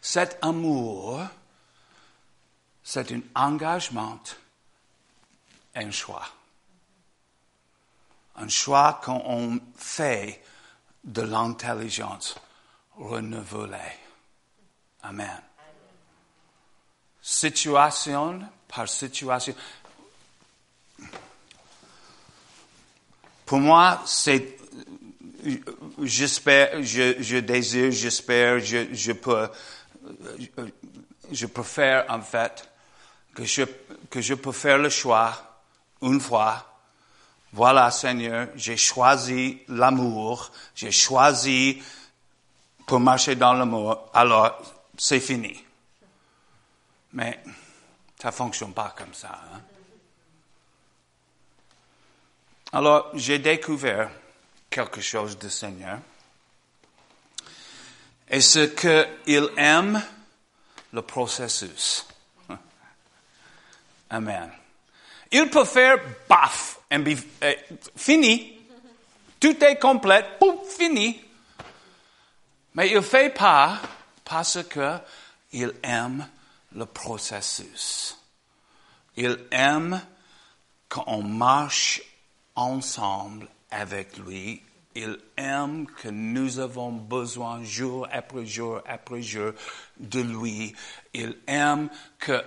cet 0.00 0.38
amour 0.42 1.20
c'est 2.92 3.12
un 3.12 3.20
engagement, 3.36 4.18
un 5.76 5.92
choix. 5.92 6.26
Un 8.34 8.48
choix 8.48 9.00
qu'on 9.04 9.60
fait 9.76 10.42
de 11.04 11.22
l'intelligence 11.22 12.34
renouvelée. 12.96 13.78
Amen. 15.04 15.40
Situation 17.22 18.40
par 18.66 18.88
situation. 18.88 19.54
Pour 23.46 23.60
moi, 23.60 24.02
c'est 24.04 24.58
j'espère, 26.02 26.82
je, 26.82 27.22
je 27.22 27.36
désire, 27.36 27.92
j'espère, 27.92 28.58
je, 28.58 28.92
je 28.92 29.12
peux, 29.12 29.48
je 31.30 31.46
préfère 31.46 32.06
en 32.08 32.20
fait 32.20 32.69
que 33.40 33.46
je, 33.46 33.62
que 34.10 34.20
je 34.20 34.34
peux 34.34 34.52
faire 34.52 34.76
le 34.76 34.90
choix 34.90 35.32
une 36.02 36.20
fois. 36.20 36.62
Voilà, 37.54 37.90
Seigneur, 37.90 38.48
j'ai 38.54 38.76
choisi 38.76 39.62
l'amour, 39.68 40.52
j'ai 40.74 40.92
choisi 40.92 41.82
pour 42.86 43.00
marcher 43.00 43.36
dans 43.36 43.54
l'amour, 43.54 44.10
alors 44.12 44.60
c'est 44.98 45.20
fini. 45.20 45.58
Mais 47.14 47.42
ça 48.20 48.30
fonctionne 48.30 48.74
pas 48.74 48.94
comme 48.96 49.14
ça. 49.14 49.40
Hein? 49.54 49.60
Alors, 52.72 53.08
j'ai 53.14 53.38
découvert 53.38 54.10
quelque 54.68 55.00
chose 55.00 55.38
du 55.38 55.48
Seigneur. 55.48 55.98
Et 58.28 58.42
ce 58.42 58.66
qu'il 58.66 59.50
aime, 59.56 60.00
le 60.92 61.00
processus. 61.02 62.06
Amen. 64.10 64.50
Il 65.30 65.48
peut 65.48 65.64
faire 65.64 65.98
baf, 66.28 66.80
et 66.90 66.96
euh, 66.96 67.54
fini. 67.96 68.58
Tout 69.38 69.64
est 69.64 69.78
complet, 69.78 70.24
pouf, 70.38 70.76
fini. 70.76 71.22
Mais 72.74 72.88
il 72.88 72.96
ne 72.96 73.00
fait 73.00 73.30
pas 73.30 73.80
parce 74.24 74.62
que 74.64 74.98
il 75.52 75.72
aime 75.82 76.26
le 76.74 76.86
processus. 76.86 78.18
Il 79.16 79.38
aime 79.50 80.00
quand 80.88 81.04
on 81.06 81.22
marche 81.22 82.02
ensemble 82.54 83.48
avec 83.70 84.18
lui. 84.18 84.62
Il 84.94 85.18
aime 85.36 85.86
que 85.86 86.08
nous 86.08 86.58
avons 86.58 86.90
besoin 86.90 87.62
jour 87.62 88.08
après 88.10 88.44
jour 88.44 88.80
après 88.86 89.22
jour 89.22 89.52
de 89.98 90.20
lui. 90.20 90.74
Il 91.14 91.36
aime 91.46 91.88
que 92.18 92.42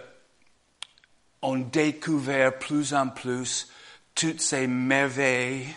on 1.44 1.58
découvre 1.58 2.52
plus 2.58 2.94
en 2.94 3.10
plus 3.10 3.68
toutes 4.16 4.42
ces 4.42 4.66
merveilles. 4.66 5.68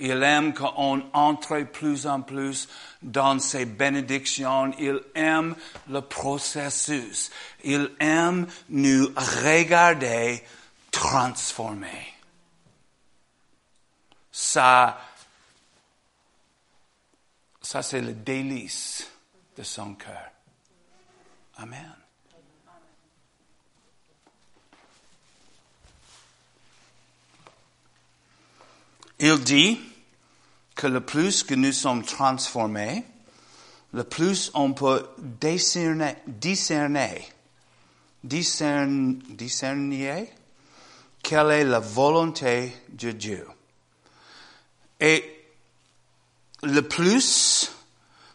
Il 0.00 0.22
aime 0.22 0.54
qu'on 0.54 1.02
entre 1.12 1.60
plus 1.62 2.06
en 2.06 2.20
plus 2.20 2.68
dans 3.02 3.40
ses 3.40 3.64
bénédictions. 3.64 4.72
Il 4.78 5.00
aime 5.16 5.56
le 5.88 6.00
processus. 6.00 7.30
Il 7.64 7.90
aime 7.98 8.46
nous 8.68 9.06
regarder 9.16 10.44
transformer. 10.92 12.14
Ça, 14.30 15.00
ça 17.60 17.82
c'est 17.82 18.00
le 18.00 18.12
délice 18.12 19.10
de 19.56 19.64
son 19.64 19.94
cœur. 19.94 20.30
Amen. 21.56 21.97
Il 29.20 29.42
dit 29.42 29.80
que 30.74 30.86
le 30.86 31.00
plus 31.00 31.42
que 31.42 31.54
nous 31.54 31.72
sommes 31.72 32.04
transformés, 32.04 33.04
le 33.92 34.04
plus 34.04 34.50
on 34.54 34.72
peut 34.72 35.08
discerner, 35.18 36.16
discerner, 36.26 37.26
discerner, 38.22 39.18
discerner 39.30 40.32
quelle 41.22 41.50
est 41.50 41.64
la 41.64 41.80
volonté 41.80 42.72
de 42.90 43.10
Dieu. 43.10 43.46
Et 45.00 45.24
le 46.62 46.80
plus 46.82 47.72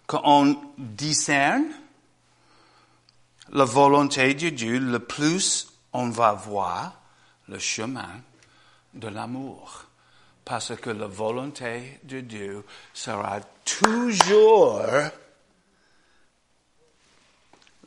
qu'on 0.05 0.59
discerne 0.77 1.65
la 3.51 3.65
volonté 3.65 4.33
de 4.33 4.49
Dieu, 4.49 4.79
le 4.79 4.99
plus 4.99 5.67
on 5.93 6.09
va 6.09 6.33
voir 6.33 6.99
le 7.47 7.59
chemin 7.59 8.21
de 8.93 9.07
l'amour. 9.07 9.82
Parce 10.45 10.75
que 10.75 10.89
la 10.89 11.07
volonté 11.07 11.99
de 12.03 12.19
Dieu 12.19 12.65
sera 12.93 13.39
toujours 13.63 14.81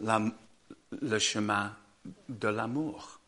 le 0.00 1.18
chemin 1.18 1.74
de 2.28 2.48
l'amour. 2.48 3.20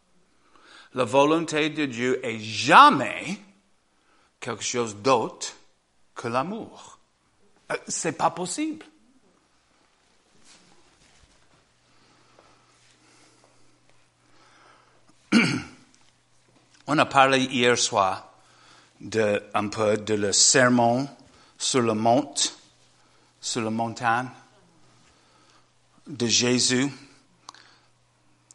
La 0.94 1.04
volonté 1.04 1.70
de 1.70 1.84
Dieu 1.86 2.24
est 2.24 2.38
jamais 2.40 3.38
quelque 4.40 4.64
chose 4.64 4.96
d'autre 4.96 5.54
que 6.14 6.28
l'amour. 6.28 6.98
Euh, 7.70 7.76
c'est 7.86 8.16
pas 8.16 8.30
possible. 8.30 8.86
On 16.86 16.96
a 16.96 17.04
parlé 17.04 17.40
hier 17.40 17.76
soir 17.76 18.27
de, 19.00 19.42
un 19.54 19.68
peu 19.68 19.96
de 19.96 20.14
le 20.14 20.32
sermon 20.32 21.08
sur 21.56 21.80
le 21.80 21.94
mont, 21.94 22.34
sur 23.40 23.62
la 23.62 23.70
montagne 23.70 24.28
de 26.06 26.26
Jésus. 26.26 26.90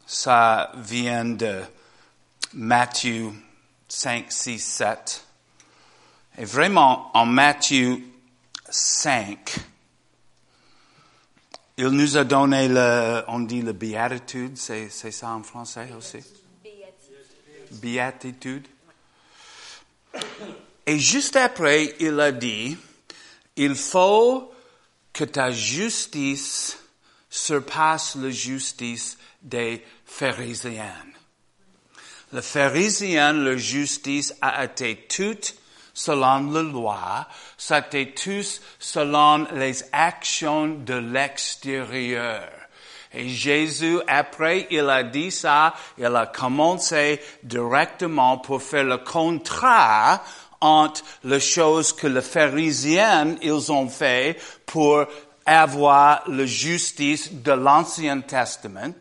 Ça 0.06 0.72
vient 0.76 1.24
de 1.24 1.62
Matthieu 2.54 3.32
5, 3.88 4.30
6, 4.30 4.58
7. 4.58 5.24
Et 6.38 6.44
vraiment, 6.44 7.10
en 7.16 7.26
Matthieu 7.26 8.00
5, 8.68 9.56
il 11.76 11.88
nous 11.88 12.16
a 12.16 12.24
donné 12.24 12.68
le, 12.68 13.24
on 13.28 13.40
dit 13.40 13.62
le 13.62 13.72
béatitude, 13.72 14.56
c'est, 14.56 14.88
c'est 14.90 15.10
ça 15.10 15.30
en 15.30 15.42
français 15.42 15.90
aussi? 15.96 16.18
Béatitude. 17.72 18.68
Et 20.86 20.98
juste 20.98 21.36
après, 21.36 21.94
il 22.00 22.20
a 22.20 22.32
dit, 22.32 22.76
il 23.56 23.74
faut 23.74 24.52
que 25.12 25.24
ta 25.24 25.50
justice 25.50 26.78
surpasse 27.30 28.16
la 28.16 28.30
justice 28.30 29.16
des 29.40 29.82
pharisiens. 30.04 31.06
Le 32.32 32.40
pharisien, 32.40 33.32
la 33.32 33.56
justice 33.56 34.34
a 34.40 34.64
été 34.64 35.06
toute 35.08 35.54
selon 35.94 36.50
la 36.50 36.62
loi, 36.62 37.28
c'était 37.56 38.12
tous 38.12 38.60
selon 38.78 39.46
les 39.52 39.84
actions 39.92 40.66
de 40.66 40.94
l'extérieur. 40.94 42.50
Et 43.14 43.28
Jésus, 43.28 43.98
après, 44.06 44.66
il 44.70 44.88
a 44.88 45.02
dit 45.02 45.30
ça, 45.30 45.74
il 45.98 46.06
a 46.06 46.26
commencé 46.26 47.20
directement 47.42 48.38
pour 48.38 48.62
faire 48.62 48.84
le 48.84 48.98
contraire 48.98 50.20
entre 50.60 51.02
les 51.24 51.40
choses 51.40 51.92
que 51.92 52.06
les 52.06 52.22
pharisiens, 52.22 53.36
ils 53.42 53.70
ont 53.70 53.88
fait 53.88 54.40
pour 54.66 55.04
avoir 55.46 56.22
la 56.26 56.46
justice 56.46 57.32
de 57.32 57.52
l'Ancien 57.52 58.20
Testament 58.22 58.94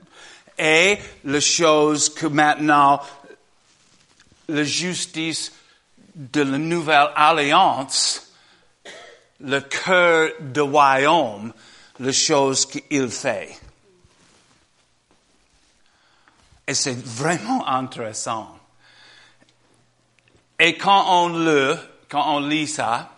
et 0.58 0.98
les 1.24 1.42
choses 1.42 2.14
que 2.14 2.28
maintenant 2.28 3.00
la 4.50 4.64
justice 4.64 5.54
de 6.16 6.42
la 6.42 6.58
nouvelle 6.58 7.10
alliance, 7.16 8.34
le 9.40 9.62
cœur 9.62 10.30
du 10.40 10.62
royaume, 10.62 11.54
les 12.00 12.14
choses 12.14 12.66
qu'il 12.66 13.10
fait. 13.10 13.58
Et 16.68 16.74
c'est 16.74 16.98
vraiment 16.98 17.68
intéressant. 17.68 18.58
Et 20.60 20.78
quand 20.78 21.06
on 21.08 21.30
le, 21.30 21.78
quand 22.10 22.36
on 22.36 22.40
lit 22.40 22.68
ça, 22.68 23.10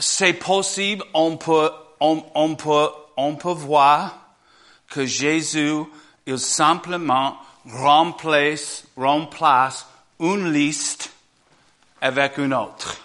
c'est 0.00 0.34
possible, 0.34 1.04
on 1.12 1.36
peut, 1.36 1.70
on, 2.00 2.54
peut, 2.54 2.88
on 3.16 3.34
peut 3.34 3.52
voir 3.52 4.16
que 4.88 5.04
Jésus, 5.04 5.82
il 6.26 6.38
simplement 6.38 7.36
remplace, 7.66 8.84
remplace 8.96 9.86
une 10.20 10.52
liste 10.52 11.10
avec 12.00 12.38
une 12.38 12.54
autre. 12.54 12.96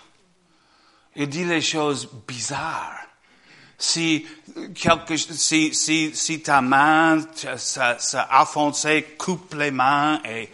Il 1.15 1.29
dit 1.29 1.45
les 1.45 1.61
choses 1.61 2.09
bizarres. 2.27 3.02
Si, 3.85 4.25
quelque, 4.75 5.17
si, 5.17 5.73
si, 5.73 6.15
si 6.15 6.41
ta 6.41 6.61
main 6.61 7.21
s'est 7.35 8.17
enfoncée, 8.31 9.03
coupe 9.17 9.53
les 9.55 9.71
mains 9.71 10.21
et, 10.23 10.49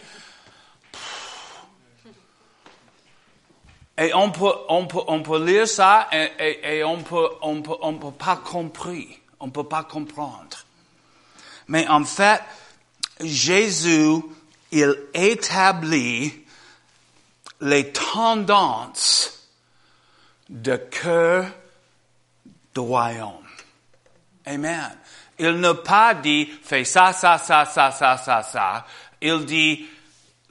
et 3.96 4.12
on 4.14 4.32
peut, 4.32 4.52
on 4.68 4.84
peut, 4.88 4.98
on 5.06 5.22
peut 5.22 5.44
lire 5.44 5.68
ça 5.68 6.08
et, 6.10 6.28
et, 6.40 6.78
et 6.78 6.84
on 6.84 7.00
peut, 7.02 7.28
on 7.40 7.62
peut, 7.62 7.76
on 7.82 7.94
peut 7.94 8.10
pas 8.10 8.34
comprendre. 8.34 9.04
On 9.38 9.48
peut 9.48 9.68
pas 9.68 9.84
comprendre. 9.84 10.64
Mais 11.68 11.86
en 11.86 12.04
fait, 12.04 12.42
Jésus, 13.20 14.24
il 14.72 14.92
établit 15.14 16.34
les 17.60 17.92
tendances 17.92 19.46
de 20.48 20.74
cœur 20.74 21.46
du 22.74 22.80
royaume. 22.80 23.46
Amen. 24.46 24.96
Il 25.38 25.52
n'a 25.52 25.74
pas 25.74 26.14
dit 26.14 26.48
fais 26.62 26.84
ça, 26.84 27.12
ça, 27.12 27.38
ça, 27.38 27.64
ça, 27.64 27.90
ça, 27.90 28.16
ça, 28.16 28.42
ça. 28.42 28.86
Il 29.20 29.44
dit 29.44 29.86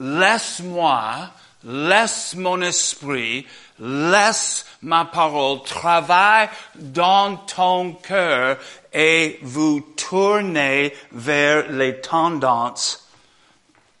laisse-moi, 0.00 1.30
laisse 1.64 2.34
mon 2.34 2.60
esprit, 2.62 3.46
laisse 3.78 4.66
ma 4.82 5.04
parole, 5.04 5.62
travaille 5.62 6.48
dans 6.74 7.36
ton 7.36 7.92
cœur 7.92 8.58
et 8.92 9.38
vous 9.42 9.80
tournez 9.96 10.92
vers 11.12 11.70
les 11.70 12.00
tendances 12.00 13.08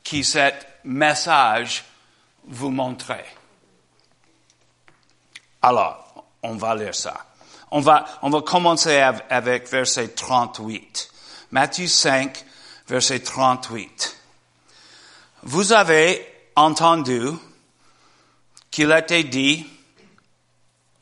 qui 0.02 0.24
cet 0.24 0.66
message 0.84 1.84
vous 2.44 2.70
montrait. 2.70 3.26
Alors, 5.62 6.24
on 6.42 6.56
va 6.56 6.74
lire 6.74 6.94
ça. 6.94 7.26
On 7.70 7.80
va, 7.80 8.04
on 8.22 8.30
va 8.30 8.42
commencer 8.42 8.98
avec 8.98 9.68
verset 9.68 10.08
38. 10.08 11.10
Matthieu 11.52 11.86
5, 11.86 12.44
verset 12.88 13.20
38. 13.20 14.16
Vous 15.42 15.72
avez 15.72 16.26
entendu 16.56 17.28
qu'il 18.70 18.92
a 18.92 18.98
été 18.98 19.24
dit, 19.24 19.66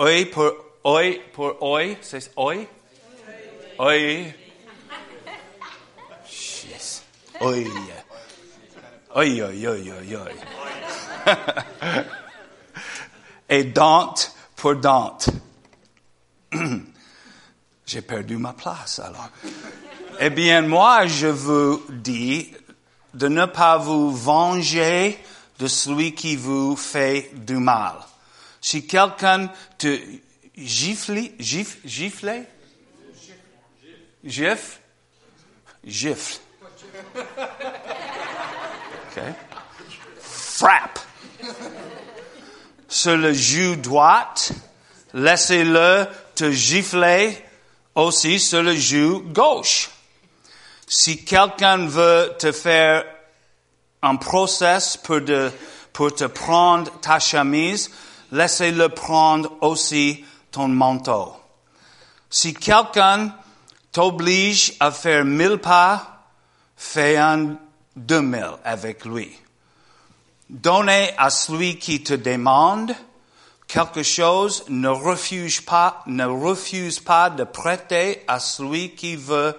œil 0.00 0.26
pour 0.26 0.52
œil 0.85 1.20
pour 1.33 1.62
œil, 1.62 1.98
c'est 2.00 2.31
œil? 2.38 2.66
Œil. 3.81 4.35
Œil. 7.42 7.70
Œil, 9.16 9.42
œil, 9.42 9.66
œil, 9.66 10.16
œil. 10.16 11.37
Et 13.48 13.64
dent 13.64 14.14
pour 14.57 14.76
dent. 14.76 15.18
J'ai 17.87 18.02
perdu 18.02 18.37
ma 18.37 18.52
place 18.52 18.98
alors. 18.98 19.30
Eh 20.20 20.30
bien, 20.30 20.62
moi, 20.62 21.06
je 21.06 21.26
vous 21.28 21.82
dis 21.88 22.52
de 23.14 23.28
ne 23.28 23.46
pas 23.46 23.78
vous 23.78 24.14
venger 24.14 25.18
de 25.58 25.66
celui 25.66 26.14
qui 26.14 26.37
vous 26.37 26.76
fait 26.76 27.30
du 27.34 27.54
mal. 27.54 27.94
Si 28.61 28.87
quelqu'un 28.87 29.50
te 29.76 29.98
gifle, 30.56 31.20
gifle, 31.38 31.78
gifle, 31.84 32.44
gifle, 34.24 34.80
gifle. 35.84 36.40
Okay. 39.11 39.32
Frappe. 40.20 40.98
Sur 42.88 43.16
le 43.16 43.32
joue 43.32 43.76
droite, 43.76 44.52
laissez-le 45.14 46.06
te 46.38 46.53
gifler 46.53 47.37
aussi 47.96 48.38
sur 48.38 48.62
le 48.62 48.77
joue 48.77 49.24
gauche. 49.27 49.90
Si 50.87 51.24
quelqu'un 51.24 51.87
veut 51.87 52.33
te 52.38 52.53
faire 52.53 53.05
un 54.03 54.14
process 54.14 54.96
pour, 54.96 55.24
te 55.24 56.24
prendre 56.27 56.92
ta 57.01 57.18
chemise, 57.18 57.90
laissez-le 58.31 58.88
prendre 58.88 59.53
aussi 59.62 60.24
ton 60.53 60.68
manteau. 60.68 61.35
Si 62.31 62.55
quelqu'un 62.55 63.35
t'oblige 63.90 64.74
à 64.79 64.92
faire 64.92 65.24
mille 65.24 65.59
pas, 65.59 66.24
fais 66.77 67.16
un 67.16 67.57
deux 67.96 68.22
mille 68.22 68.59
avec 68.64 69.05
lui. 69.05 69.37
Donnez 70.48 71.11
à 71.18 71.31
celui 71.31 71.79
qui 71.79 72.01
te 72.05 72.14
demande 72.14 72.94
quelque 73.68 74.02
chose, 74.02 74.64
ne 74.68 74.88
refuse 74.88 75.61
pas, 75.61 76.02
ne 76.07 76.24
refuse 76.24 76.98
pas 76.98 77.31
de 77.31 77.44
prêter 77.44 78.24
à 78.26 78.40
celui 78.40 78.94
qui 78.94 79.14
veut 79.14 79.57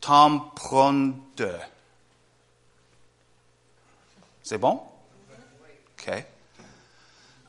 t'en 0.00 0.40
prendre. 0.40 1.14
C'est 4.42 4.58
bon? 4.58 4.82
OK. 5.98 6.24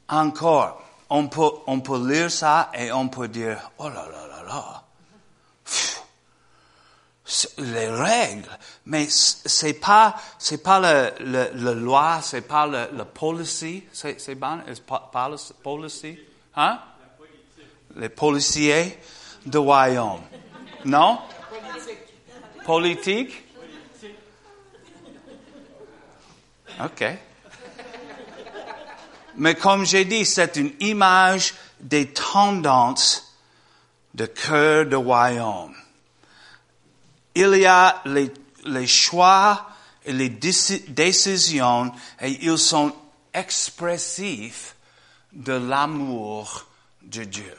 Encore, 0.08 0.82
on 1.10 1.28
peut, 1.28 1.50
on 1.68 1.80
peut 1.82 2.08
lire 2.08 2.32
ça 2.32 2.70
et 2.74 2.92
on 2.92 3.08
peut 3.10 3.28
dire, 3.28 3.72
oh 3.80 3.90
là 3.90 4.06
là 4.12 4.28
là 4.28 4.44
là. 4.44 4.84
les 7.58 7.90
règles, 7.90 8.50
mais 8.90 9.08
c'est 9.08 9.74
pas, 9.74 10.16
c'est 10.40 10.64
pas 10.64 10.80
le, 10.80 11.14
le, 11.24 11.52
le 11.54 11.74
loi, 11.76 12.22
c'est 12.24 12.42
pas 12.42 12.66
le, 12.66 12.90
le 12.98 13.06
policy, 13.06 13.84
c'est, 13.94 14.20
c'est 14.20 14.34
bon, 14.34 14.60
policy, 15.62 16.18
hein? 16.56 16.80
Les 17.96 18.10
policiers 18.10 18.98
de 19.46 19.60
royaume. 19.60 20.22
Non? 20.86 21.20
Politique? 22.66 23.44
OK. 26.84 27.06
Mais 29.38 29.54
comme 29.54 29.86
j'ai 29.86 30.06
dit, 30.06 30.26
c'est 30.26 30.56
une 30.56 30.74
image 30.80 31.54
des 31.80 32.12
tendances 32.12 33.38
de 34.16 34.26
cœur 34.26 34.88
de 34.88 34.96
royaume. 34.96 35.76
Il 37.36 37.56
y 37.56 37.68
a 37.68 38.02
les, 38.06 38.32
les 38.66 38.88
choix 38.88 39.70
et 40.06 40.14
les 40.14 40.30
décisions 40.30 41.92
et 42.22 42.46
ils 42.46 42.58
sont 42.58 42.96
expressifs 43.34 44.76
de 45.34 45.54
l'amour 45.54 46.66
de 47.04 47.24
Dieu. 47.24 47.56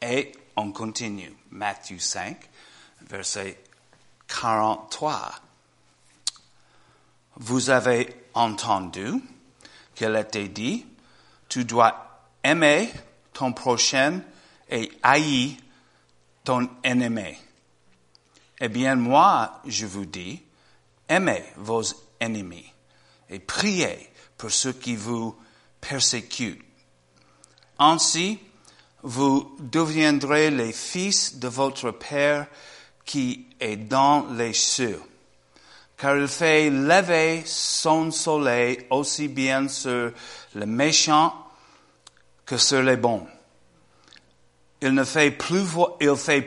Et 0.00 0.32
on 0.56 0.72
continue. 0.72 1.34
Matthieu 1.50 1.98
5, 1.98 2.36
verset 3.08 3.60
43. 4.28 5.34
Vous 7.36 7.70
avez 7.70 8.24
entendu 8.34 9.22
qu'il 9.94 10.14
été 10.16 10.48
dit, 10.48 10.86
tu 11.48 11.64
dois 11.64 12.22
aimer 12.42 12.90
ton 13.32 13.52
prochain 13.52 14.20
et 14.68 14.90
haïr 15.02 15.56
ton 16.44 16.68
ennemi. 16.82 17.36
Eh 18.60 18.68
bien, 18.68 18.96
moi, 18.96 19.60
je 19.66 19.86
vous 19.86 20.04
dis, 20.04 20.42
aimez 21.08 21.44
vos 21.56 21.82
ennemis 22.20 22.72
et 23.30 23.38
priez 23.38 24.10
pour 24.36 24.50
ceux 24.50 24.72
qui 24.72 24.96
vous 24.96 25.36
persécutent. 25.80 26.64
Ainsi, 27.78 28.38
vous 29.02 29.56
deviendrez 29.60 30.50
les 30.50 30.72
fils 30.72 31.36
de 31.38 31.48
votre 31.48 31.92
Père 31.92 32.46
qui 33.04 33.46
est 33.60 33.76
dans 33.76 34.26
les 34.32 34.52
cieux. 34.52 35.00
Car 35.96 36.16
il 36.16 36.28
fait 36.28 36.70
lever 36.70 37.42
son 37.46 38.10
soleil 38.10 38.86
aussi 38.90 39.28
bien 39.28 39.68
sur 39.68 40.12
les 40.54 40.66
méchants 40.66 41.34
que 42.44 42.56
sur 42.56 42.82
les 42.82 42.96
bons. 42.96 43.26
Il 44.80 44.94
ne 44.94 45.04
fait 45.04 45.32
plus, 45.32 45.64
il 46.00 46.16
fait 46.16 46.42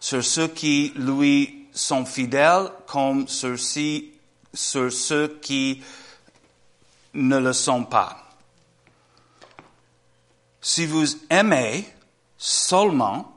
sur 0.00 0.24
ceux 0.24 0.48
qui 0.48 0.92
lui 0.96 1.66
sont 1.72 2.04
fidèles 2.04 2.70
comme 2.86 3.28
sur, 3.28 3.56
sur 3.58 4.92
ceux 4.92 5.38
qui 5.40 5.82
ne 7.14 7.38
le 7.38 7.52
sont 7.52 7.84
pas. 7.84 8.24
Si 10.60 10.86
vous 10.86 11.06
aimez 11.30 11.86
seulement 12.36 13.32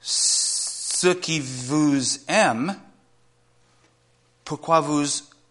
ceux 0.00 1.14
qui 1.14 1.40
vous 1.40 2.02
aiment, 2.28 2.76
pourquoi 4.44 4.80
vous 4.80 5.06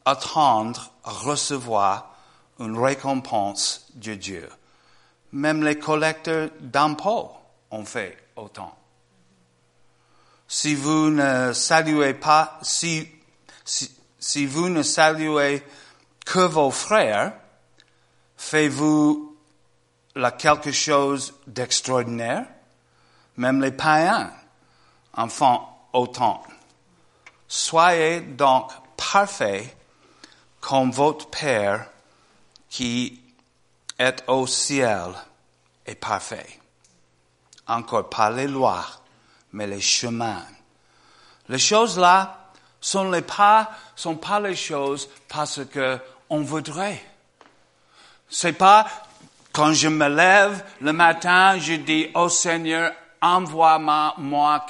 attendre 0.05 0.91
à 1.03 1.11
recevoir 1.11 2.15
une 2.59 2.77
récompense 2.77 3.87
de 3.95 4.15
Dieu? 4.15 4.49
Même 5.31 5.63
les 5.63 5.77
collecteurs 5.77 6.49
d'impôts 6.59 7.31
ont 7.71 7.85
fait 7.85 8.17
autant. 8.35 8.78
Si 10.51 10.73
vous 10.73 11.12
ne 11.12 11.53
saluez 11.53 12.15
pas, 12.15 12.57
si, 12.63 13.07
si, 13.63 13.91
si 14.17 14.47
vous 14.47 14.67
ne 14.67 14.81
saluez 14.81 15.63
que 16.25 16.39
vos 16.39 16.71
frères, 16.71 17.33
faites-vous 18.35 19.38
là 20.15 20.31
quelque 20.31 20.71
chose 20.71 21.35
d'extraordinaire. 21.45 22.47
Même 23.38 23.62
les 23.62 23.71
païens 23.71 24.33
en 25.13 25.29
font 25.29 25.62
autant. 25.93 26.41
Soyez 27.47 28.21
donc 28.21 28.71
parfaits 28.97 29.77
comme 30.59 30.89
votre 30.89 31.29
Père 31.29 31.89
qui 32.69 33.21
est 33.99 34.23
au 34.27 34.47
ciel 34.47 35.13
est 35.85 35.93
parfait. 35.93 36.59
Encore 37.67 38.09
pas 38.09 38.31
les 38.31 38.47
lois, 38.47 38.85
mais 39.53 39.67
les 39.67 39.81
chemins. 39.81 40.45
Les 41.47 41.59
choses 41.59 41.97
là 41.97 42.51
sont 42.81 43.09
les 43.12 43.21
pas, 43.21 43.71
sont 43.95 44.15
pas 44.15 44.39
les 44.39 44.55
choses 44.55 45.09
parce 45.27 45.62
que 45.65 45.99
on 46.29 46.41
voudrait. 46.41 47.03
C'est 48.29 48.53
pas 48.53 48.85
quand 49.51 49.73
je 49.73 49.88
me 49.88 50.07
lève 50.07 50.63
le 50.81 50.93
matin, 50.93 51.57
je 51.57 51.73
dis, 51.73 52.07
oh 52.13 52.29
Seigneur, 52.29 52.93
envoie-moi 53.21 54.65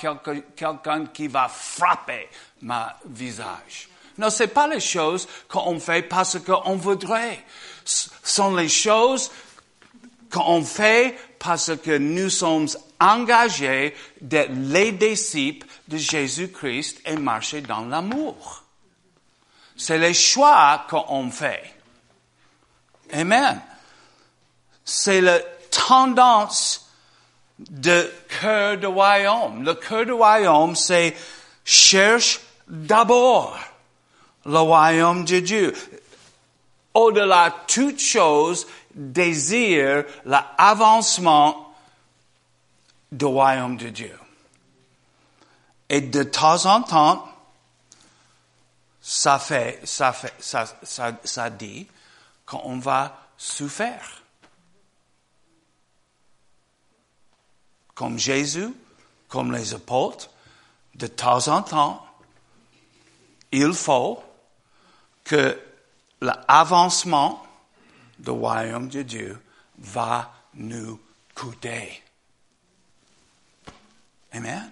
quelqu'un 0.55 1.05
qui 1.07 1.27
va 1.27 1.47
frapper 1.47 2.29
ma 2.61 2.97
visage. 3.05 3.89
Non, 4.17 4.29
c'est 4.29 4.47
pas 4.47 4.67
les 4.67 4.79
choses 4.79 5.27
qu'on 5.47 5.79
fait 5.79 6.01
parce 6.01 6.39
qu'on 6.39 6.75
voudrait. 6.75 7.43
Ce 7.85 8.09
sont 8.23 8.55
les 8.55 8.69
choses 8.69 9.31
qu'on 10.31 10.63
fait 10.63 11.17
parce 11.39 11.71
que 11.77 11.97
nous 11.97 12.29
sommes 12.29 12.67
engagés 12.99 13.95
d'être 14.21 14.51
les 14.53 14.91
disciples 14.91 15.67
de 15.87 15.97
Jésus-Christ 15.97 17.01
et 17.05 17.15
marcher 17.15 17.61
dans 17.61 17.85
l'amour. 17.85 18.63
C'est 19.75 19.97
les 19.97 20.13
choix 20.13 20.85
qu'on 20.89 21.31
fait. 21.31 21.73
Amen. 23.13 23.61
C'est 24.83 25.21
la 25.21 25.39
tendance 25.71 26.89
de 27.59 28.11
cœur 28.41 28.77
de 28.77 28.87
royaume. 28.87 29.63
Le 29.63 29.73
cœur 29.73 30.05
de 30.05 30.11
royaume, 30.11 30.75
c'est 30.75 31.15
cherche 31.63 32.39
d'abord 32.67 33.57
le 34.45 34.59
royaume 34.59 35.25
de 35.25 35.39
Dieu. 35.39 35.73
Au-delà 36.93 37.49
de 37.49 37.55
toute 37.67 37.99
chose, 37.99 38.67
désire 38.93 40.05
l'avancement 40.25 41.68
du 43.11 43.25
royaume 43.25 43.77
de 43.77 43.89
Dieu. 43.89 44.17
Et 45.89 46.01
de 46.01 46.23
temps 46.23 46.65
en 46.65 46.83
temps, 46.83 47.27
ça 49.01 49.39
fait, 49.39 49.81
ça 49.85 50.13
fait, 50.13 50.33
ça, 50.39 51.49
dit 51.49 51.87
qu'on 52.45 52.77
va 52.77 53.27
souffrir. 53.37 54.23
Comme 57.95 58.19
Jésus, 58.19 58.73
comme 59.27 59.51
les 59.51 59.73
apôtres, 59.73 60.29
de 60.95 61.07
temps 61.07 61.47
en 61.47 61.63
temps, 61.63 62.05
il 63.51 63.73
faut 63.73 64.23
que 65.23 65.59
l'avancement 66.21 67.43
du 68.19 68.29
royaume 68.29 68.89
de 68.89 69.01
Dieu 69.01 69.41
va 69.79 70.31
nous 70.53 70.99
coûter. 71.33 72.03
Amen. 74.31 74.71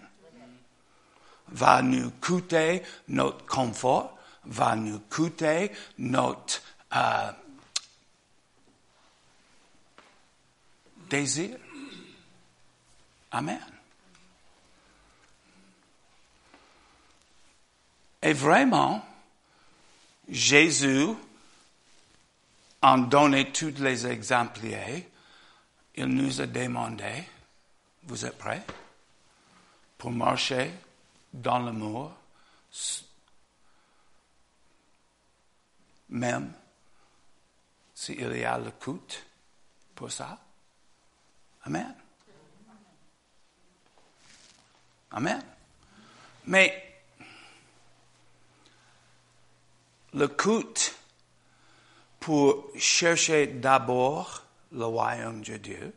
Va 1.50 1.82
nous 1.82 2.12
coûter 2.22 2.84
notre 3.08 3.46
confort, 3.46 4.18
va 4.46 4.76
nous 4.76 5.00
coûter 5.00 5.72
notre 5.98 6.62
euh, 6.96 7.32
désir. 11.10 11.58
Amen. 13.32 13.60
Et 18.22 18.34
vraiment, 18.34 19.06
Jésus 20.28 21.16
en 22.82 22.98
donné 23.00 23.52
tous 23.52 23.80
les 23.80 24.08
exemplaires. 24.08 25.02
Il 25.96 26.06
nous 26.06 26.42
a 26.42 26.46
demandé, 26.46 27.24
vous 28.04 28.26
êtes 28.26 28.38
prêts? 28.38 28.64
Pour 30.08 30.16
marcher 30.16 30.72
dans 31.34 31.60
l'amour, 31.60 32.14
même 36.08 36.54
s'il 37.94 38.38
y 38.38 38.46
a 38.46 38.58
le 38.58 38.72
coût 38.72 39.02
pour 39.94 40.10
ça. 40.10 40.40
Amen. 41.66 41.94
Amen. 45.12 45.44
Mais 46.46 47.02
le 50.14 50.30
coût 50.30 50.74
pour 52.22 52.72
chercher 52.78 53.48
d'abord 53.48 54.46
le 54.72 54.86
royaume 54.86 55.42
de 55.42 55.58
Dieu, 55.58 55.94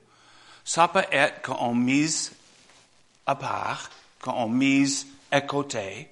ça 0.64 0.88
peut 0.88 1.07
être 1.12 1.42
qu'on 1.42 1.77
mise 1.77 2.39
à 3.31 3.37
part, 3.37 3.88
qu'on 4.21 4.49
mise 4.49 5.07
à 5.31 5.40
côté 5.40 6.11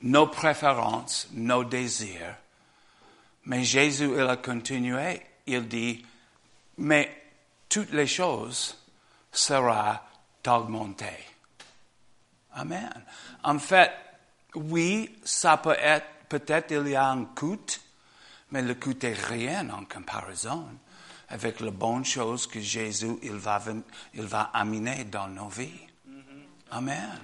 nos 0.00 0.26
préférences, 0.26 1.28
nos 1.32 1.64
désirs. 1.64 2.36
Mais 3.44 3.64
Jésus, 3.64 4.10
il 4.14 4.22
a 4.22 4.38
continué. 4.38 5.20
Il 5.46 5.68
dit, 5.68 6.04
mais 6.78 7.22
toutes 7.68 7.92
les 7.92 8.06
choses 8.06 8.78
seront 9.30 9.98
augmentées. 10.46 11.26
Amen. 12.54 13.04
En 13.42 13.58
fait, 13.58 13.92
oui, 14.54 15.18
ça 15.22 15.58
peut 15.58 15.76
être, 15.78 16.06
peut-être 16.28 16.70
il 16.70 16.88
y 16.88 16.94
a 16.94 17.10
un 17.10 17.26
coût, 17.26 17.66
mais 18.52 18.62
le 18.62 18.74
coût 18.74 18.96
est 19.02 19.28
rien 19.28 19.68
en 19.70 19.84
comparaison 19.84 20.66
avec 21.28 21.60
les 21.60 21.70
bonnes 21.70 22.04
choses 22.04 22.46
que 22.46 22.60
Jésus 22.60 23.18
il 23.22 23.32
va, 23.32 23.62
il 24.14 24.22
va 24.22 24.50
amener 24.52 25.04
dans 25.04 25.28
nos 25.28 25.48
vies. 25.48 25.86
Amen. 26.70 27.20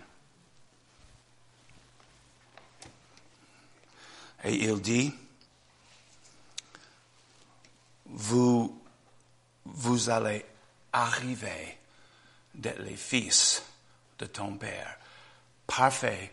Et 4.44 4.54
il 4.54 4.80
dit, 4.80 5.12
vous, 8.06 8.82
vous 9.64 10.10
allez 10.10 10.44
arriver 10.92 11.78
d'être 12.54 12.80
les 12.80 12.96
fils 12.96 13.62
de 14.18 14.26
ton 14.26 14.56
Père, 14.56 14.98
parfait 15.66 16.32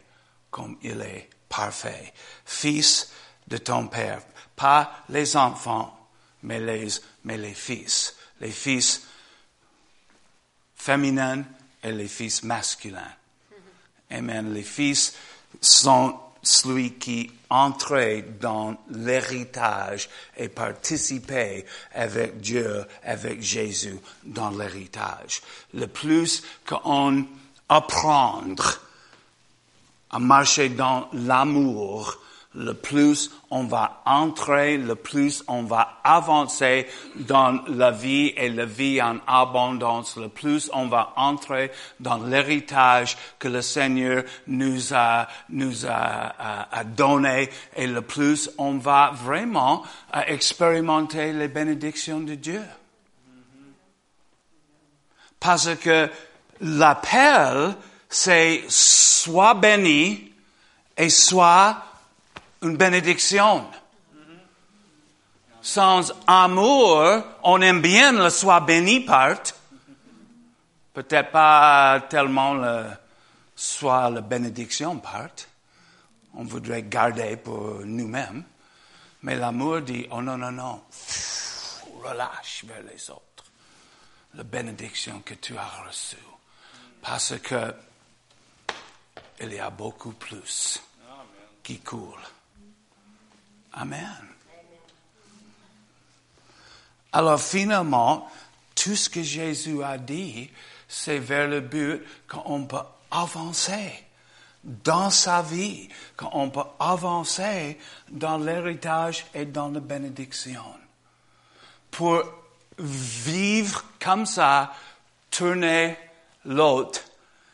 comme 0.50 0.78
il 0.82 1.02
est 1.02 1.30
parfait, 1.50 2.14
fils 2.46 3.12
de 3.48 3.58
ton 3.58 3.88
Père. 3.88 4.22
Pas 4.56 5.04
les 5.10 5.38
enfants, 5.38 6.10
mais 6.44 6.60
les, 6.60 6.88
mais 7.28 7.38
les 7.38 7.54
fils. 7.54 8.16
Les 8.40 8.52
fils 8.52 9.04
féminins 10.76 11.44
et 11.84 11.92
les 11.92 12.08
fils 12.08 12.42
masculins. 12.44 13.14
Amen. 14.10 14.54
Les 14.54 14.64
fils 14.64 15.14
sont 15.60 16.18
celui 16.42 16.94
qui 16.94 17.30
entrait 17.50 18.24
dans 18.40 18.78
l'héritage 18.90 20.10
et 20.38 20.48
participait 20.48 21.66
avec 21.94 22.40
Dieu, 22.40 22.86
avec 23.04 23.42
Jésus 23.42 24.00
dans 24.24 24.52
l'héritage. 24.52 25.42
Le 25.74 25.88
plus 25.88 26.44
qu'on 26.66 27.26
apprend 27.68 28.44
à 30.10 30.20
marcher 30.20 30.70
dans 30.70 31.10
l'amour, 31.12 32.22
le 32.58 32.74
plus 32.74 33.32
on 33.52 33.66
va 33.66 34.02
entrer, 34.06 34.78
le 34.78 34.96
plus 34.96 35.44
on 35.48 35.64
va 35.64 36.00
avancer 36.04 36.88
dans 37.16 37.62
la 37.68 37.92
vie 37.92 38.34
et 38.36 38.50
la 38.50 38.66
vie 38.66 39.02
en 39.02 39.20
abondance, 39.28 40.18
le 40.18 40.28
plus 40.28 40.70
on 40.74 40.88
va 40.88 41.14
entrer 41.16 41.72
dans 42.00 42.18
l'héritage 42.18 43.16
que 43.38 43.48
le 43.48 43.62
Seigneur 43.62 44.24
nous 44.48 44.94
a, 44.94 45.28
nous 45.50 45.86
a, 45.86 46.84
donné 46.84 47.50
et 47.76 47.86
le 47.86 48.02
plus 48.02 48.50
on 48.58 48.78
va 48.78 49.12
vraiment 49.14 49.84
expérimenter 50.28 51.34
les 51.34 51.48
bénédictions 51.48 52.22
de 52.22 52.36
Dieu. 52.36 52.62
Parce 55.40 55.76
que 55.76 56.10
l'appel, 56.62 57.76
c'est 58.10 58.64
soit 58.68 59.54
béni 59.54 60.32
et 60.98 61.10
soit 61.10 61.84
une 62.62 62.78
bénédiction. 62.78 63.66
Sans 65.62 66.14
amour, 66.26 67.24
on 67.44 67.62
aime 67.62 67.82
bien 67.82 68.12
le 68.12 68.30
soit 68.30 68.62
béni 68.62 69.02
part. 69.02 69.38
Peut-être 70.94 71.32
pas 71.32 72.02
tellement 72.10 72.54
le 72.54 72.86
soit 73.56 74.10
la 74.10 74.22
bénédiction 74.22 74.98
part. 74.98 75.30
On 76.34 76.44
voudrait 76.44 76.84
garder 76.84 77.36
pour 77.38 77.82
nous-mêmes. 77.84 78.44
Mais 79.24 79.36
l'amour 79.36 79.82
dit, 79.82 80.08
oh 80.12 80.22
non, 80.22 80.38
non, 80.38 80.52
non, 80.52 80.84
relâche 82.04 82.64
vers 82.66 82.84
les 82.84 83.10
autres. 83.10 83.44
La 84.36 84.44
bénédiction 84.44 85.22
que 85.26 85.34
tu 85.34 85.58
as 85.58 85.84
reçue. 85.86 86.18
Parce 87.02 87.38
que 87.40 87.74
il 89.40 89.54
y 89.54 89.60
a 89.60 89.70
beaucoup 89.70 90.14
plus 90.14 90.82
qui 91.64 91.80
coule. 91.80 92.37
Amen. 93.80 94.28
Alors 97.14 97.40
finalement, 97.40 98.30
tout 98.76 98.96
ce 98.96 99.10
que 99.10 99.24
Jésus 99.24 99.84
a 99.84 99.98
dit, 99.98 100.50
c'est 100.88 101.20
vers 101.20 101.48
le 101.48 101.62
but 101.62 102.04
qu'on 102.28 102.66
peut 102.66 102.78
avancer 103.12 104.08
dans 104.64 105.10
sa 105.10 105.42
vie 105.42 105.88
qu'on 106.16 106.50
peut 106.50 106.66
avancer 106.80 107.78
dans 108.10 108.38
l'héritage 108.38 109.26
et 109.34 109.46
dans 109.46 109.70
la 109.70 109.80
bénédiction. 109.80 110.64
Pour 111.90 112.24
vivre 112.78 113.84
comme 114.00 114.26
ça, 114.26 114.74
tourner 115.32 115.98
l'autre, 116.46 117.02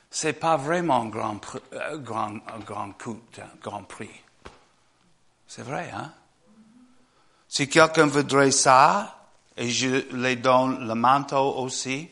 c'est 0.09 0.33
pas 0.33 0.57
vraiment 0.57 1.05
grand, 1.05 1.39
euh, 1.73 1.97
grand, 1.97 2.39
grand 2.65 2.93
grand 3.61 3.83
prix. 3.83 4.09
C'est 5.55 5.61
vrai, 5.61 5.91
hein? 5.93 6.11
Si 7.47 7.69
quelqu'un 7.69 8.07
voudrait 8.07 8.49
ça, 8.49 9.27
et 9.55 9.69
je 9.69 10.11
les 10.15 10.35
donne 10.35 10.87
le 10.87 10.95
manteau 10.95 11.57
aussi, 11.57 12.09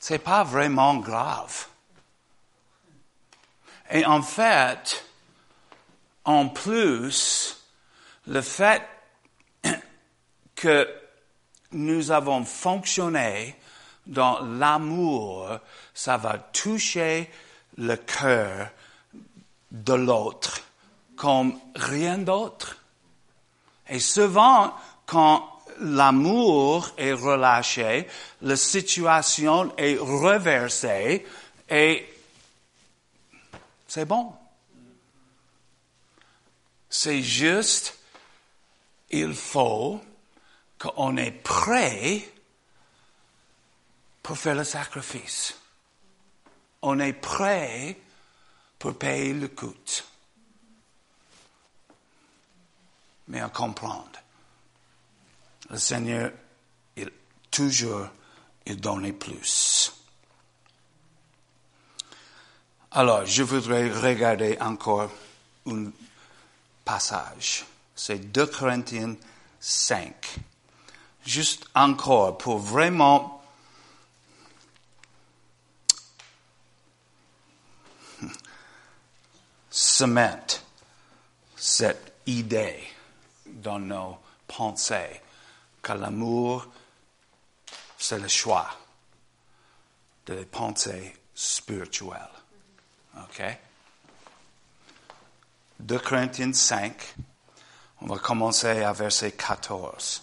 c'est 0.00 0.18
pas 0.18 0.42
vraiment 0.42 0.96
grave. 0.96 1.68
Et 3.92 4.04
en 4.04 4.22
fait, 4.22 5.06
en 6.24 6.48
plus, 6.48 7.64
le 8.26 8.40
fait 8.40 8.82
que 10.56 10.92
nous 11.70 12.10
avons 12.10 12.44
fonctionné 12.44 13.56
dans 14.04 14.40
l'amour, 14.40 15.60
ça 15.94 16.16
va 16.16 16.38
toucher 16.38 17.30
le 17.76 17.94
cœur 17.94 18.70
de 19.70 19.94
l'autre 19.94 20.67
comme 21.18 21.58
rien 21.74 22.16
d'autre. 22.16 22.76
Et 23.88 23.98
souvent, 23.98 24.72
quand 25.04 25.62
l'amour 25.80 26.90
est 26.96 27.12
relâché, 27.12 28.06
la 28.42 28.56
situation 28.56 29.74
est 29.76 29.98
reversée 29.98 31.26
et 31.68 32.08
c'est 33.88 34.04
bon. 34.04 34.32
C'est 36.88 37.22
juste, 37.22 37.98
il 39.10 39.34
faut 39.34 40.00
qu'on 40.78 41.16
est 41.16 41.32
prêt 41.32 42.28
pour 44.22 44.38
faire 44.38 44.54
le 44.54 44.64
sacrifice. 44.64 45.54
On 46.80 47.00
est 47.00 47.12
prêt 47.12 47.96
pour 48.78 48.96
payer 48.96 49.34
le 49.34 49.48
coût. 49.48 49.74
Mais 53.28 53.40
à 53.40 53.48
comprendre. 53.48 54.10
Le 55.70 55.78
Seigneur, 55.78 56.32
il, 56.96 57.10
toujours, 57.50 58.08
il 58.66 58.80
donnait 58.80 59.12
plus. 59.12 59.92
Alors, 62.90 63.26
je 63.26 63.42
voudrais 63.42 63.90
regarder 63.90 64.56
encore 64.60 65.10
un 65.66 65.90
passage. 66.84 67.66
C'est 67.94 68.32
2 68.32 68.46
Corinthiens 68.46 69.14
5. 69.60 70.38
Juste 71.26 71.68
encore 71.74 72.38
pour 72.38 72.58
vraiment 72.58 73.42
cement 79.70 80.46
cette 81.56 82.14
idée 82.26 82.80
dans 83.68 83.78
nos 83.78 84.18
pensées 84.46 85.20
que 85.82 85.92
l'amour, 85.92 86.66
c'est 87.98 88.18
le 88.18 88.28
choix 88.28 88.70
de 90.24 90.32
les 90.32 90.46
pensées 90.46 91.14
spirituelles. 91.34 92.30
OK? 93.16 93.42
2 95.80 95.98
Corinthiens 95.98 96.54
5, 96.54 97.14
on 98.00 98.06
va 98.06 98.16
commencer 98.18 98.82
à 98.82 98.94
verset 98.94 99.32
14. 99.32 100.22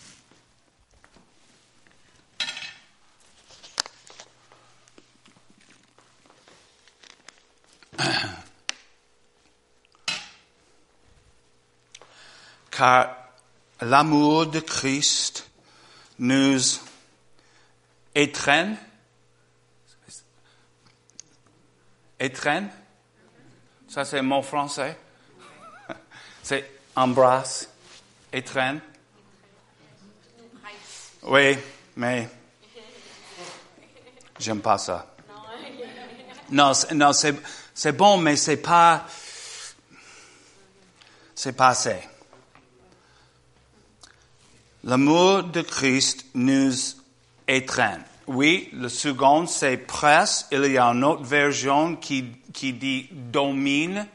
Car 12.72 13.25
l'amour 13.86 14.48
de 14.48 14.60
Christ 14.60 15.48
nous 16.18 16.60
étreint, 18.16 18.76
étreint, 22.20 22.68
ça 23.88 24.04
c'est 24.04 24.22
mon 24.22 24.42
français, 24.42 24.98
c'est 26.44 26.70
embrasse, 26.96 27.70
étreint. 28.34 28.80
Oui, 31.24 31.58
mais 31.96 32.30
j'aime 34.40 34.62
pas 34.62 34.78
ça. 34.78 35.16
Non, 36.50 36.72
non, 36.94 37.12
c'est, 37.14 37.92
bon, 37.92 38.18
mais 38.18 38.36
c'est 38.36 38.58
pas, 38.58 39.06
c'est 41.34 41.54
pas 41.54 41.70
assez. 41.70 42.15
L'amour 44.88 45.42
de 45.42 45.62
Christ 45.62 46.28
nous 46.36 46.72
étreint. 47.48 48.02
Oui, 48.28 48.70
le 48.72 48.88
second, 48.88 49.48
c'est 49.48 49.78
presse. 49.78 50.46
Il 50.52 50.64
y 50.72 50.78
a 50.78 50.86
une 50.86 51.04
autre 51.04 51.24
version 51.24 51.96
qui, 51.96 52.26
qui 52.54 52.74
dit 52.74 53.10
domine. 53.12 54.06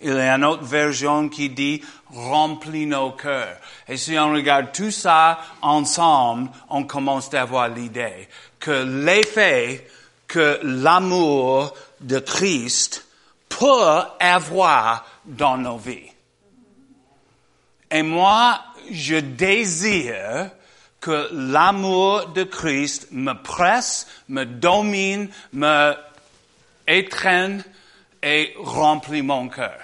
Il 0.00 0.14
y 0.14 0.20
a 0.20 0.36
une 0.36 0.44
autre 0.44 0.62
version 0.62 1.28
qui 1.28 1.50
dit 1.50 1.82
remplit 2.14 2.86
nos 2.86 3.10
cœurs. 3.10 3.56
Et 3.88 3.96
si 3.96 4.16
on 4.20 4.32
regarde 4.32 4.70
tout 4.72 4.92
ça 4.92 5.40
ensemble, 5.62 6.50
on 6.68 6.84
commence 6.84 7.34
à 7.34 7.42
avoir 7.42 7.68
l'idée 7.68 8.28
que 8.60 8.84
l'effet 9.04 9.84
que 10.28 10.60
l'amour 10.62 11.74
de 12.00 12.20
Christ 12.20 13.04
peut 13.48 14.00
avoir 14.20 15.04
dans 15.24 15.58
nos 15.58 15.76
vies. 15.76 16.08
Et 17.90 18.04
moi, 18.04 18.60
je 18.90 19.16
désire 19.16 20.50
que 21.00 21.28
l'amour 21.32 22.28
de 22.28 22.44
Christ 22.44 23.08
me 23.10 23.32
presse, 23.32 24.06
me 24.28 24.44
domine, 24.44 25.30
me 25.52 25.94
étreigne 26.86 27.62
et 28.22 28.54
remplit 28.58 29.22
mon 29.22 29.48
cœur. 29.48 29.80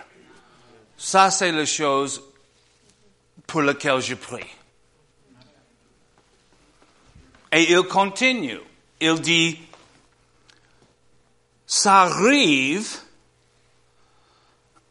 Ça, 0.97 1.31
c'est 1.31 1.53
la 1.53 1.65
chose 1.65 2.23
pour 3.47 3.63
laquelle 3.63 4.01
je 4.01 4.15
prie. 4.15 4.45
Et 7.53 7.73
il 7.73 7.83
continue. 7.85 8.61
Il 9.01 9.21
dit, 9.21 9.59
ça 11.67 12.03
arrive 12.03 12.99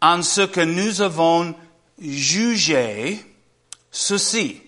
en 0.01 0.21
ce 0.21 0.41
que 0.41 0.61
nous 0.61 1.01
avons 1.01 1.55
jugé 1.99 3.19
ceci, 3.95 4.61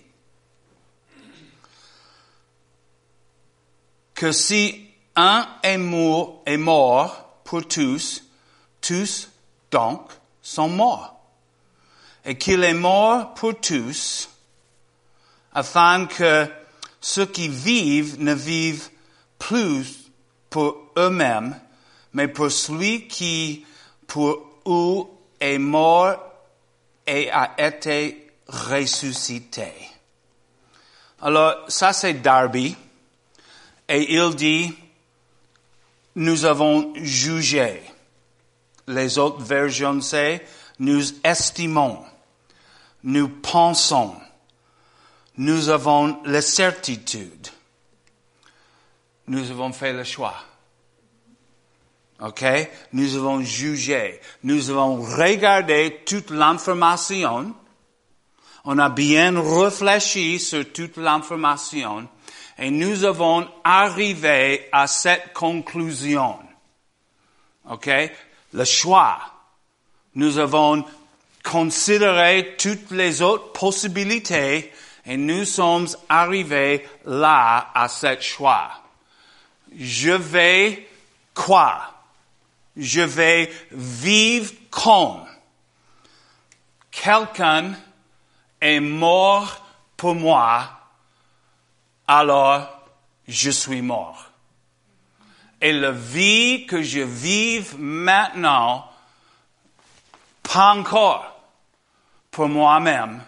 que 4.15 4.31
si 4.31 4.87
un 5.15 5.47
est 5.61 5.77
mort, 5.77 6.41
est 6.45 6.57
mort 6.57 7.41
pour 7.43 7.67
tous, 7.67 8.23
tous 8.79 9.29
donc 9.69 10.09
sont 10.41 10.69
morts. 10.69 11.13
Et 12.23 12.37
qu'il 12.37 12.63
est 12.63 12.73
mort 12.73 13.33
pour 13.33 13.59
tous, 13.59 14.29
afin 15.53 16.05
que 16.05 16.49
ceux 17.01 17.25
qui 17.25 17.49
vivent 17.49 18.21
ne 18.21 18.33
vivent 18.33 18.89
plus 19.37 20.09
pour 20.49 20.91
eux-mêmes, 20.97 21.59
mais 22.13 22.29
pour 22.29 22.49
celui 22.49 23.07
qui 23.07 23.65
pour 24.07 24.39
eux 24.65 25.03
est 25.41 25.57
mort 25.57 26.15
et 27.05 27.29
a 27.29 27.53
été 27.57 28.26
ressuscité. 28.47 29.71
Alors, 31.21 31.65
ça 31.67 31.93
c'est 31.93 32.15
Darby. 32.15 32.75
Et 33.89 34.13
il 34.13 34.35
dit, 34.35 34.73
nous 36.15 36.45
avons 36.45 36.93
jugé. 36.95 37.81
Les 38.87 39.17
autres 39.17 39.43
versions 39.43 40.01
c'est, 40.01 40.45
nous 40.79 41.01
estimons, 41.23 42.03
nous 43.03 43.29
pensons, 43.29 44.15
nous 45.37 45.69
avons 45.69 46.19
la 46.25 46.41
certitude. 46.41 47.47
Nous 49.27 49.51
avons 49.51 49.73
fait 49.73 49.93
le 49.93 50.03
choix. 50.03 50.35
OK? 52.21 52.43
Nous 52.93 53.15
avons 53.15 53.41
jugé. 53.41 54.19
Nous 54.43 54.69
avons 54.69 55.01
regardé 55.01 56.01
toute 56.05 56.31
l'information 56.31 57.53
on 58.69 58.77
a 58.79 58.89
bien 58.89 59.41
réfléchi 59.41 60.39
sur 60.39 60.73
toute 60.73 60.97
l'information 60.97 62.05
et 62.59 62.69
nous 62.69 63.05
avons 63.05 63.47
arrivé 63.63 64.67
à 64.73 64.87
cette 64.87 65.31
conclusion. 65.31 66.37
OK? 67.69 67.89
Le 68.51 68.65
choix 68.65 69.19
nous 70.15 70.37
avons 70.37 70.83
considéré 71.43 72.55
toutes 72.57 72.91
les 72.91 73.21
autres 73.21 73.53
possibilités 73.53 74.73
et 75.05 75.15
nous 75.15 75.45
sommes 75.45 75.87
arrivés 76.09 76.85
là 77.05 77.69
à 77.73 77.87
cette 77.87 78.21
choix. 78.21 78.69
Je 79.79 80.11
vais 80.11 80.89
quoi? 81.33 81.93
Je 82.75 83.01
vais 83.01 83.49
vivre 83.71 84.51
comme 84.71 85.25
quelqu'un 86.91 87.75
est 88.61 88.79
mort 88.79 89.65
pour 89.95 90.15
moi, 90.15 90.69
alors 92.07 92.81
je 93.27 93.51
suis 93.51 93.81
mort. 93.81 94.25
Et 95.59 95.73
la 95.73 95.91
vie 95.91 96.65
que 96.67 96.81
je 96.81 96.99
vive 96.99 97.77
maintenant, 97.79 98.91
pas 100.43 100.75
encore 100.75 101.39
pour 102.29 102.47
moi-même, 102.47 103.23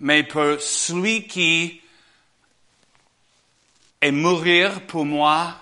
mais 0.00 0.22
pour 0.22 0.60
celui 0.60 1.26
qui 1.26 1.80
est 4.00 4.10
mourir 4.10 4.86
pour 4.86 5.04
moi 5.04 5.54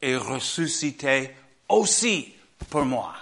et 0.00 0.16
ressusciter 0.16 1.34
aussi 1.68 2.34
pour 2.70 2.84
moi. 2.84 3.14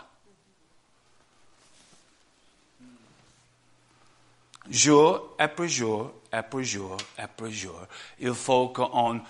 Jour 4.71 5.35
après 5.39 5.69
jour, 5.69 6.13
après 6.33 6.65
jour, 6.65 6.97
après 7.19 7.51
jour, 7.51 7.79
il 8.19 8.33
faut 8.35 8.69
qu'on 8.69 9.21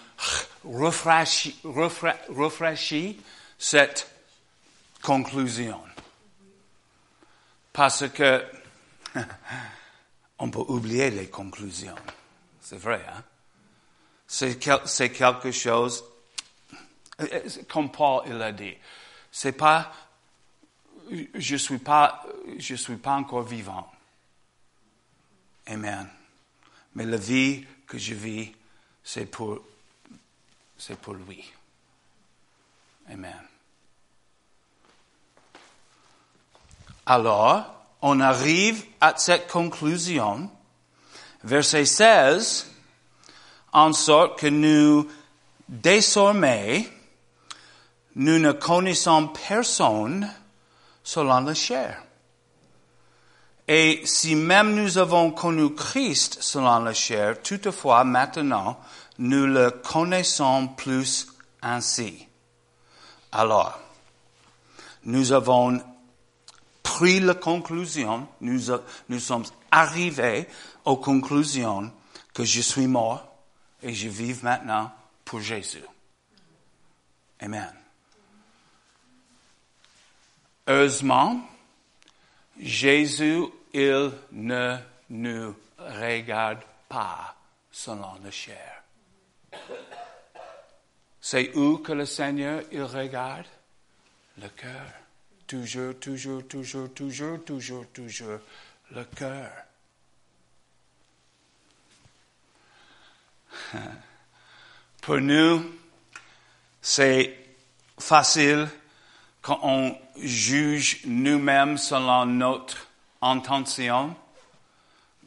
rafraîchisse, 0.64 1.57
cette 3.59 4.11
conclusion. 5.03 5.80
Parce 7.72 8.09
que 8.09 8.45
on 10.39 10.51
peut 10.51 10.64
oublier 10.68 11.11
les 11.11 11.28
conclusions. 11.28 11.97
C'est 12.61 12.78
vrai, 12.78 13.05
hein? 13.09 13.22
C'est, 14.26 15.11
quelque 15.11 15.53
chose, 15.53 16.03
comme 17.68 17.93
Paul 17.93 18.22
il 18.26 18.41
a 18.41 18.51
dit, 18.51 18.74
c'est 19.30 19.53
pas, 19.53 19.93
je 21.35 21.57
suis 21.57 21.78
pas, 21.78 22.24
je 22.59 22.74
suis 22.74 22.97
pas 22.97 23.12
encore 23.12 23.43
vivant. 23.43 23.93
Amen. 25.67 26.09
Mais 26.95 27.05
la 27.05 27.17
vie 27.17 27.65
que 27.87 27.99
je 27.99 28.15
vis, 28.15 28.53
c'est 29.03 29.27
pour, 29.27 29.61
c'est 30.79 30.99
pour 30.99 31.15
lui. 31.15 31.45
Amen. 33.11 33.41
Alors, 37.07 37.87
on 38.01 38.21
arrive 38.21 38.85
à 39.01 39.15
cette 39.17 39.51
conclusion, 39.51 40.51
verset 41.43 41.85
16, 41.85 42.71
en 43.73 43.93
sorte 43.93 44.39
que 44.39 44.47
nous, 44.47 45.09
désormais, 45.69 46.89
nous 48.15 48.39
ne 48.39 48.53
connaissons 48.53 49.29
personne 49.29 50.31
selon 51.03 51.41
la 51.41 51.55
chair. 51.55 52.03
Et 53.67 54.03
si 54.05 54.35
même 54.35 54.75
nous 54.75 54.99
avons 54.99 55.31
connu 55.31 55.75
Christ 55.75 56.39
selon 56.43 56.81
la 56.81 56.93
chair, 56.93 57.41
toutefois 57.43 58.05
maintenant, 58.05 58.79
nous 59.19 59.47
le 59.47 59.71
connaissons 59.71 60.69
plus 60.69 61.29
ainsi. 61.62 62.27
Alors, 63.33 63.79
nous 65.05 65.33
avons 65.33 65.81
pris 66.83 67.21
la 67.21 67.35
conclusion, 67.35 68.29
nous, 68.41 69.19
sommes 69.19 69.45
arrivés 69.71 70.47
aux 70.85 70.97
conclusions 70.97 71.91
que 72.35 72.45
je 72.45 72.61
suis 72.61 72.87
mort 72.87 73.27
et 73.83 73.95
je 73.95 74.09
vis 74.09 74.43
maintenant 74.43 74.93
pour 75.25 75.41
Jésus. 75.41 75.85
Amen. 77.41 77.73
Heureusement, 80.67 81.41
Jésus, 82.61 83.45
il 83.73 84.13
ne 84.33 84.77
nous 85.11 85.55
regarde 85.79 86.61
pas 86.89 87.35
selon 87.71 88.15
la 88.23 88.31
chair. 88.31 88.83
C'est 91.21 91.55
où 91.57 91.79
que 91.79 91.93
le 91.93 92.07
Seigneur, 92.07 92.63
il 92.71 92.83
regarde? 92.83 93.47
Le 94.39 94.49
cœur. 94.49 94.93
Toujours, 95.47 95.99
toujours, 95.99 96.47
toujours, 96.47 96.93
toujours, 96.93 97.45
toujours, 97.45 97.87
toujours, 97.93 98.41
le 98.91 99.05
cœur. 99.05 99.51
Pour 105.01 105.21
nous, 105.21 105.65
c'est 106.81 107.37
facile 107.99 108.69
quand 109.45 109.61
on 109.62 109.95
juge 110.16 111.03
nous-mêmes 111.05 111.76
selon 111.76 112.24
notre 112.24 112.78
intention, 113.20 114.16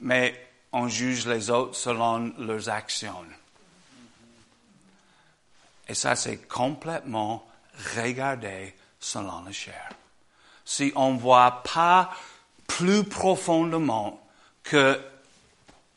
mais 0.01 0.49
on 0.73 0.87
juge 0.87 1.27
les 1.27 1.51
autres 1.51 1.75
selon 1.75 2.33
leurs 2.39 2.67
actions. 2.67 3.25
Et 5.87 5.93
ça, 5.93 6.15
c'est 6.15 6.47
complètement 6.47 7.47
regarder 7.95 8.73
selon 8.99 9.43
la 9.43 9.51
chair. 9.51 9.87
Si 10.65 10.91
on 10.95 11.13
ne 11.13 11.19
voit 11.19 11.61
pas 11.61 12.09
plus 12.65 13.03
profondément 13.03 14.19
que 14.63 14.99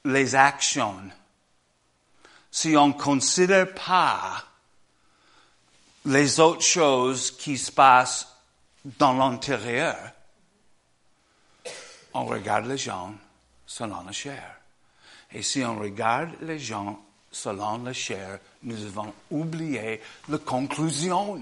les 0.04 0.34
actions, 0.34 1.10
si 2.50 2.76
on 2.76 2.88
ne 2.88 2.92
considère 2.92 3.72
pas 3.72 4.44
les 6.04 6.40
autres 6.40 6.62
choses 6.62 7.30
qui 7.30 7.58
se 7.58 7.70
passent 7.70 8.28
dans 8.84 9.12
l'intérieur, 9.12 9.96
on 12.14 12.24
regarde 12.24 12.66
les 12.66 12.78
gens 12.78 13.14
selon 13.66 14.02
la 14.02 14.12
chair. 14.12 14.56
Et 15.32 15.42
si 15.42 15.64
on 15.64 15.78
regarde 15.78 16.30
les 16.40 16.58
gens 16.58 17.00
selon 17.30 17.82
la 17.84 17.92
chair, 17.92 18.40
nous 18.62 18.84
avons 18.86 19.14
oublié 19.30 20.00
la 20.28 20.38
conclusion. 20.38 21.40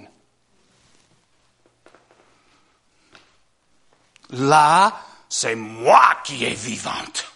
Là, 4.31 5.01
c'est 5.29 5.55
moi 5.55 6.19
qui 6.23 6.45
est 6.45 6.55
vivante. 6.55 7.33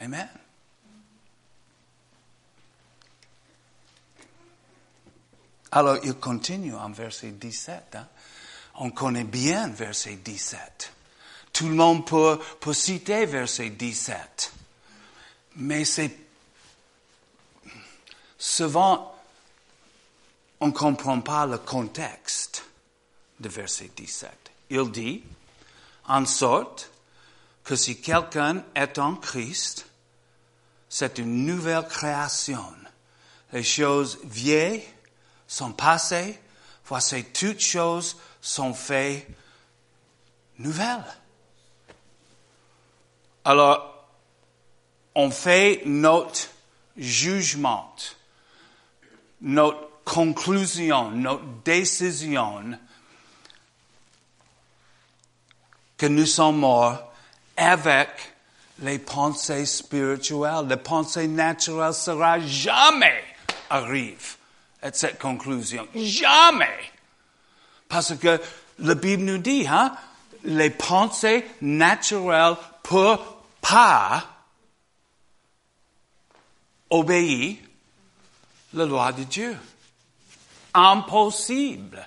Amen. 0.00 0.28
Alors 5.72 5.98
il 6.04 6.14
continue 6.14 6.74
en 6.74 6.90
verset 6.90 7.32
17. 7.32 7.96
Hein. 7.96 8.06
On 8.76 8.90
connaît 8.90 9.24
bien 9.24 9.68
verset 9.68 10.16
17. 10.16 10.92
Tout 11.52 11.68
le 11.68 11.74
monde 11.74 12.06
peut, 12.06 12.38
peut 12.60 12.72
citer 12.72 13.26
verset 13.26 13.70
17. 13.70 14.52
Mais 15.56 15.84
c'est 15.84 16.16
souvent, 18.38 19.14
on 20.60 20.68
ne 20.68 20.72
comprend 20.72 21.20
pas 21.20 21.46
le 21.46 21.58
contexte 21.58 22.64
de 23.40 23.48
verset 23.48 23.90
17. 23.96 24.30
Il 24.70 24.90
dit, 24.90 25.22
en 26.06 26.24
sorte 26.24 26.90
que 27.64 27.76
si 27.76 28.00
quelqu'un 28.00 28.64
est 28.74 28.98
en 28.98 29.16
Christ, 29.16 29.86
c'est 30.88 31.18
une 31.18 31.44
nouvelle 31.44 31.86
création. 31.86 32.64
Les 33.52 33.62
choses 33.62 34.18
vieilles 34.24 34.84
sont 35.48 35.72
passées, 35.72 36.38
voici 36.84 37.24
toutes 37.24 37.60
choses 37.60 38.16
sont 38.40 38.74
faites 38.74 39.26
nouvelles. 40.58 41.16
Alors, 43.44 44.06
on 45.14 45.30
fait 45.30 45.82
notre 45.86 46.48
jugement, 46.96 47.94
notre 49.40 49.88
conclusion, 50.04 51.10
notre 51.10 51.44
décision 51.64 52.78
que 55.96 56.06
nous 56.06 56.26
sommes 56.26 56.58
morts 56.58 57.12
avec 57.56 58.08
les 58.80 58.98
pensées 58.98 59.66
spirituelles. 59.66 60.66
Les 60.68 60.76
pensées 60.76 61.26
naturelles 61.26 61.94
sera 61.94 62.38
jamais 62.38 63.24
arrive 63.70 64.37
à 64.82 64.92
cette 64.92 65.18
conclusion. 65.18 65.86
Jamais. 65.94 66.78
Parce 67.88 68.14
que 68.16 68.40
la 68.78 68.94
Bible 68.94 69.24
nous 69.24 69.38
dit, 69.38 69.66
hein, 69.68 69.94
les 70.44 70.70
pensées 70.70 71.44
naturelles 71.60 72.56
peuvent 72.82 73.18
pas 73.60 74.24
obéir 76.90 77.56
la 78.74 78.84
loi 78.84 79.12
de 79.12 79.24
Dieu. 79.24 79.56
Impossible. 80.74 82.06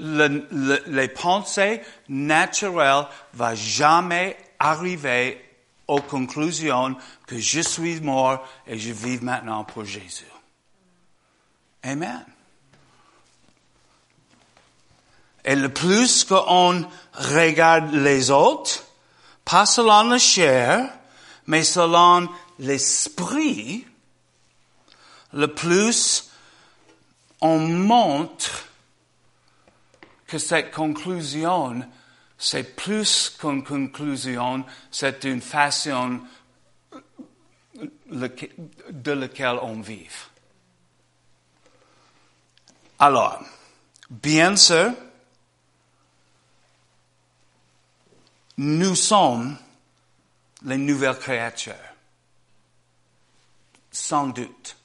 le- 0.00 0.46
le- 0.52 0.80
les 0.86 1.08
pensées 1.08 1.82
naturelles 2.08 3.06
va 3.34 3.56
jamais 3.56 4.36
arriver 4.60 5.44
aux 5.88 6.00
conclusions 6.00 6.96
que 7.26 7.36
je 7.40 7.60
suis 7.60 8.00
mort 8.00 8.46
et 8.68 8.78
je 8.78 8.92
vis 8.92 9.20
maintenant 9.20 9.64
pour 9.64 9.84
Jésus. 9.84 10.24
Amen. 11.82 12.24
Et 15.44 15.56
le 15.56 15.68
plus 15.68 16.24
qu'on 16.24 16.86
regarde 17.14 17.92
les 17.94 18.30
autres, 18.30 18.84
pas 19.44 19.64
selon 19.64 20.08
la 20.08 20.18
chair, 20.18 20.92
mais 21.46 21.64
selon 21.64 22.28
l'esprit, 22.58 23.86
le 25.32 25.46
plus 25.46 26.30
on 27.40 27.58
montre 27.58 28.64
que 30.26 30.38
cette 30.38 30.72
conclusion, 30.72 31.82
c'est 32.36 32.76
plus 32.76 33.30
qu'une 33.30 33.64
conclusion, 33.64 34.64
c'est 34.90 35.24
une 35.24 35.40
façon 35.40 36.20
de 38.10 39.12
laquelle 39.12 39.58
on 39.62 39.80
vit. 39.80 40.08
Alors, 42.98 43.40
bien 44.10 44.56
sûr, 44.56 44.92
nous 48.56 48.96
sommes 48.96 49.56
les 50.64 50.76
nouvelles 50.76 51.18
créatures. 51.18 51.74
Sans 53.92 54.28
doute. 54.28 54.76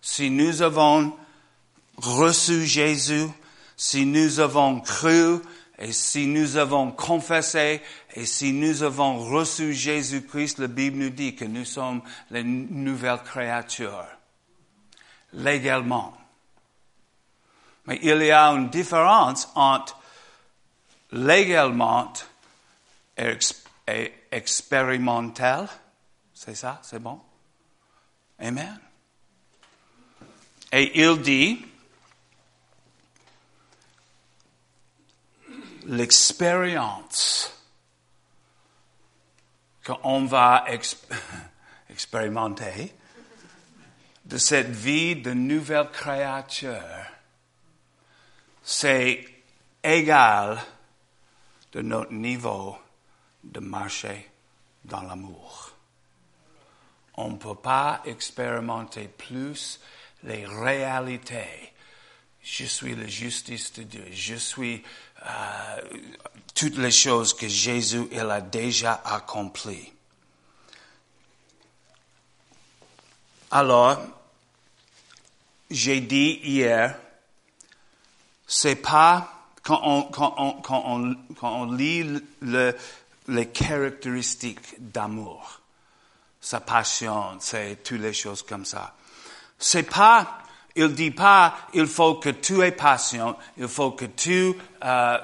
Si 0.00 0.30
nous 0.30 0.62
avons 0.62 1.14
reçu 1.98 2.64
Jésus, 2.64 3.28
si 3.76 4.06
nous 4.06 4.40
avons 4.40 4.80
cru, 4.80 5.40
et 5.78 5.92
si 5.92 6.26
nous 6.26 6.56
avons 6.56 6.90
confessé, 6.90 7.82
et 8.14 8.24
si 8.24 8.52
nous 8.52 8.82
avons 8.82 9.18
reçu 9.18 9.74
Jésus-Christ, 9.74 10.58
la 10.58 10.68
Bible 10.68 10.96
nous 10.96 11.10
dit 11.10 11.34
que 11.34 11.44
nous 11.44 11.66
sommes 11.66 12.00
les 12.30 12.44
nouvelles 12.44 13.22
créatures. 13.22 14.06
Légalement. 15.34 16.16
Mais 17.86 17.98
il 18.02 18.22
y 18.22 18.30
a 18.30 18.46
une 18.48 18.68
différence 18.68 19.48
entre 19.54 19.96
légalement 21.12 22.12
et, 23.16 23.26
ex- 23.28 23.62
et 23.86 24.12
expérimental. 24.30 25.68
C'est 26.34 26.54
ça? 26.54 26.80
C'est 26.82 26.98
bon? 26.98 27.20
Amen. 28.38 28.78
Et 30.72 31.00
il 31.00 31.20
dit, 31.22 31.64
l'expérience 35.86 37.52
qu'on 39.84 40.26
va 40.26 40.64
ex- 40.66 40.96
expérimenter 41.90 42.92
de 44.24 44.38
cette 44.38 44.70
vie 44.70 45.14
de 45.16 45.32
nouvelle 45.32 45.88
créature, 45.90 46.82
c'est 48.68 49.24
égal 49.80 50.60
de 51.70 51.82
notre 51.82 52.12
niveau 52.12 52.76
de 53.44 53.60
marcher 53.60 54.28
dans 54.84 55.02
l'amour. 55.02 55.70
On 57.14 57.30
ne 57.30 57.36
peut 57.36 57.54
pas 57.54 58.02
expérimenter 58.04 59.06
plus 59.06 59.80
les 60.24 60.44
réalités. 60.44 61.72
Je 62.42 62.64
suis 62.64 62.96
la 62.96 63.06
justice 63.06 63.72
de 63.74 63.84
Dieu. 63.84 64.06
Je 64.10 64.34
suis 64.34 64.82
euh, 65.24 65.80
toutes 66.52 66.78
les 66.78 66.90
choses 66.90 67.34
que 67.34 67.46
Jésus 67.46 68.08
il 68.10 68.18
a 68.18 68.40
déjà 68.40 69.00
accomplies. 69.04 69.92
Alors, 73.52 74.00
j'ai 75.70 76.00
dit 76.00 76.40
hier, 76.42 76.98
c'est 78.46 78.76
pas 78.76 79.32
quand 79.62 79.80
on, 79.82 80.02
quand 80.04 80.34
on, 80.38 80.52
quand 80.62 80.82
on, 80.86 81.14
quand 81.38 81.60
on 81.62 81.72
lit 81.72 82.04
le- 82.40 82.74
les 83.28 83.46
caractéristiques 83.48 84.60
d'amour, 84.78 85.60
sa 86.40 86.60
passion, 86.60 87.36
c'est 87.40 87.82
toutes 87.82 88.00
les 88.00 88.12
choses 88.12 88.42
comme 88.44 88.64
ça. 88.64 88.94
C'est 89.58 89.82
pas, 89.82 90.38
il 90.76 90.92
dit 90.94 91.10
pas, 91.10 91.56
il 91.74 91.86
faut 91.88 92.16
que 92.16 92.28
tu 92.30 92.62
aies 92.62 92.70
passion, 92.72 93.36
il 93.56 93.66
faut 93.66 93.92
que 93.92 94.04
tu 94.04 94.54
euh, 94.84 95.18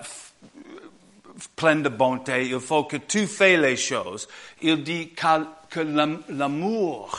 plein 1.54 1.76
de 1.76 1.88
bonté, 1.88 2.48
il 2.48 2.58
faut 2.58 2.84
que 2.84 2.96
tu 2.96 3.28
fais 3.28 3.56
les 3.56 3.76
choses. 3.76 4.26
Il 4.62 4.82
dit 4.82 5.10
que 5.14 5.80
l'am- 5.80 6.22
l'amour 6.28 7.18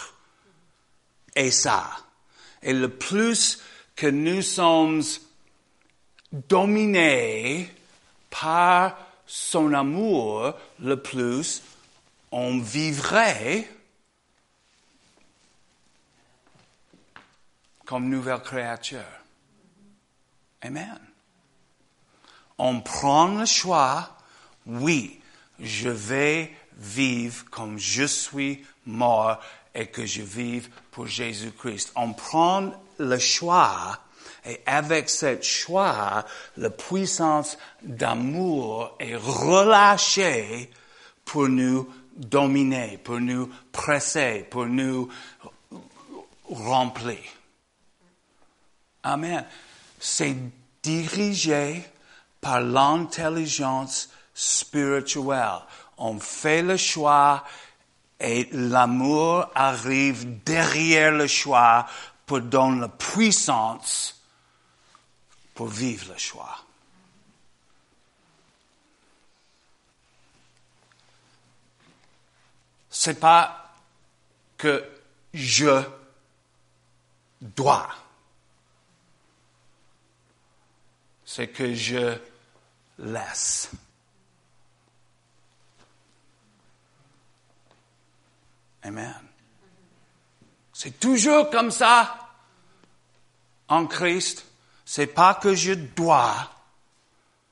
est 1.35 1.51
ça. 1.51 1.89
Et 2.61 2.73
le 2.73 2.89
plus 2.89 3.61
que 3.95 4.07
nous 4.07 4.41
sommes 4.41 5.01
dominés 6.33 7.69
par 8.29 8.97
son 9.25 9.73
amour, 9.73 10.53
le 10.79 11.01
plus 11.01 11.61
on 12.33 12.59
vivrait 12.59 13.69
comme 17.85 18.09
nouvelle 18.09 18.41
créature. 18.41 18.99
Amen. 20.61 20.99
On 22.57 22.81
prend 22.81 23.27
le 23.27 23.45
choix, 23.45 24.17
oui, 24.65 25.21
je 25.59 25.89
vais 25.89 26.55
vivre 26.77 27.45
comme 27.51 27.77
je 27.77 28.05
suis 28.05 28.65
mort 28.87 29.39
et 29.75 29.87
que 29.87 30.05
je 30.05 30.23
vive 30.23 30.69
pour 30.89 31.05
Jésus-Christ. 31.05 31.91
On 31.95 32.13
prend 32.13 32.71
le 32.97 33.19
choix 33.19 33.99
et 34.45 34.61
avec 34.65 35.09
ce 35.09 35.41
choix, 35.41 36.25
la 36.57 36.69
puissance 36.69 37.57
d'amour 37.81 38.95
est 38.99 39.15
relâchée 39.15 40.69
pour 41.23 41.47
nous 41.47 41.87
dominer, 42.15 42.99
pour 43.03 43.19
nous 43.19 43.49
presser, 43.71 44.45
pour 44.49 44.65
nous 44.65 45.09
remplir. 46.49 47.19
Amen. 49.03 49.45
C'est 49.99 50.35
dirigé 50.81 51.83
par 52.41 52.59
l'intelligence 52.59 54.09
spirituelle. 54.33 55.61
On 55.97 56.19
fait 56.19 56.61
le 56.61 56.77
choix 56.77 57.43
et 58.19 58.49
l'amour 58.51 59.47
arrive 59.55 60.43
derrière 60.43 61.11
le 61.11 61.27
choix 61.27 61.85
pour 62.25 62.41
donner 62.41 62.81
la 62.81 62.87
puissance 62.89 64.22
pour 65.53 65.67
vivre 65.67 66.11
le 66.11 66.17
choix. 66.17 66.59
C'est 72.89 73.19
pas 73.19 73.73
que 74.57 74.89
je 75.33 75.83
dois. 77.41 77.89
C'est 81.25 81.47
que 81.47 81.73
je 81.73 82.17
laisse. 82.99 83.71
Amen. 88.83 89.15
C'est 90.71 90.99
toujours 90.99 91.49
comme 91.49 91.71
ça 91.71 92.29
en 93.67 93.87
Christ. 93.87 94.45
C'est 94.95 95.07
pas 95.07 95.33
que 95.33 95.55
je 95.55 95.73
dois, 95.73 96.51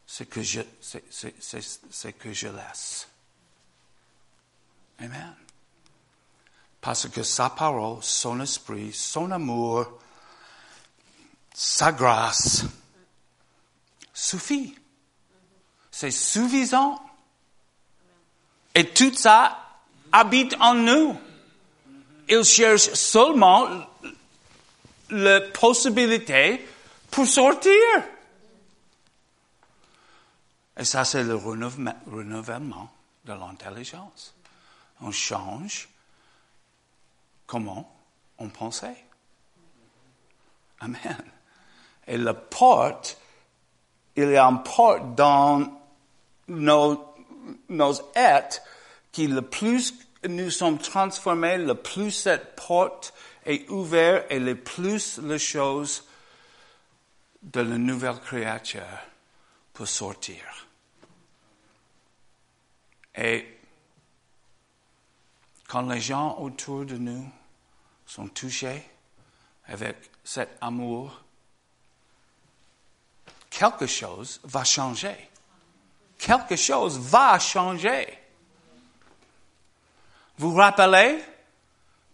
c'est 0.06 0.28
que 0.28 0.44
je, 0.44 0.62
c'est, 0.80 2.14
que 2.14 2.32
je 2.32 2.48
laisse. 2.48 3.08
Amen. 5.00 5.34
Parce 6.80 7.10
que 7.10 7.24
sa 7.24 7.50
parole, 7.50 7.98
son 8.04 8.40
esprit, 8.42 8.94
son 8.94 9.32
amour, 9.32 9.88
sa 11.52 11.92
grâce 11.92 12.62
suffit. 14.14 14.76
C'est 15.90 16.12
suffisant. 16.12 17.04
Et 18.76 18.88
tout 18.90 19.16
ça 19.16 19.58
habite 20.12 20.56
en 20.60 20.76
nous. 20.76 21.20
Il 22.30 22.44
cherche 22.44 22.94
seulement 22.94 23.68
la 25.10 25.42
possibilité 25.42 26.68
pour 27.12 27.28
sortir. 27.28 27.72
Et 30.78 30.86
ça, 30.86 31.06
c'est 31.06 31.24
le 31.24 31.36
renouvellement, 31.36 32.90
de 33.26 33.34
l'intelligence. 33.34 34.34
On 35.02 35.12
change 35.12 35.90
comment 37.46 37.94
on 38.40 38.50
pensait. 38.50 39.06
Amen. 40.80 41.24
Et 42.08 42.18
la 42.18 42.34
porte 42.34 43.18
il 44.16 44.36
importe 44.36 45.16
dans 45.16 45.82
nos, 46.48 47.14
nos 47.70 47.94
êtres 48.16 48.62
que 49.14 49.22
le 49.22 49.42
plus 49.42 49.94
nous 50.28 50.52
sommes 50.52 50.78
transformés, 50.78 51.58
le 51.58 51.76
plus 51.76 52.12
cette 52.12 52.56
porte 52.56 53.14
est 53.46 53.70
ouverte 53.70 54.26
et 54.30 54.40
le 54.40 54.56
plus 54.56 55.20
les 55.20 55.40
choses 55.40 56.04
de 57.42 57.62
la 57.62 57.78
nouvelle 57.78 58.20
créature 58.20 58.82
peut 59.74 59.86
sortir. 59.86 60.68
Et 63.16 63.60
quand 65.68 65.82
les 65.84 66.02
gens 66.02 66.38
autour 66.40 66.86
de 66.86 66.98
nous 66.98 67.30
sont 68.06 68.28
touchés 68.28 68.84
avec 69.66 69.98
cet 70.24 70.58
amour, 70.62 71.24
quelque 73.50 73.88
chose 73.88 74.40
va 74.44 74.64
changer. 74.64 75.30
Quelque 76.18 76.56
chose 76.56 77.00
va 77.00 77.40
changer. 77.40 78.20
Vous 80.38 80.54
rappelez 80.54 81.24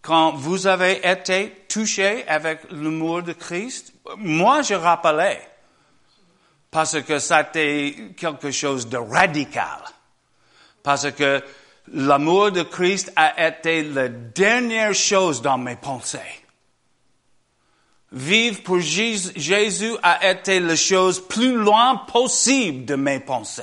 quand 0.02 0.32
vous 0.32 0.66
avez 0.66 1.06
été 1.06 1.57
touché 1.68 2.26
avec 2.26 2.60
l'amour 2.70 3.22
de 3.22 3.32
Christ? 3.32 3.92
Moi, 4.16 4.62
je 4.62 4.74
rappelais 4.74 5.40
parce 6.70 7.00
que 7.02 7.18
c'était 7.18 8.12
quelque 8.16 8.50
chose 8.50 8.88
de 8.88 8.96
radical. 8.96 9.82
Parce 10.82 11.10
que 11.12 11.42
l'amour 11.92 12.52
de 12.52 12.62
Christ 12.62 13.12
a 13.16 13.48
été 13.48 13.82
la 13.82 14.08
dernière 14.08 14.94
chose 14.94 15.42
dans 15.42 15.58
mes 15.58 15.76
pensées. 15.76 16.18
Vivre 18.10 18.62
pour 18.62 18.80
Jésus 18.80 19.96
a 20.02 20.30
été 20.30 20.60
la 20.60 20.76
chose 20.76 21.26
plus 21.26 21.54
loin 21.54 21.96
possible 21.96 22.86
de 22.86 22.94
mes 22.94 23.20
pensées. 23.20 23.62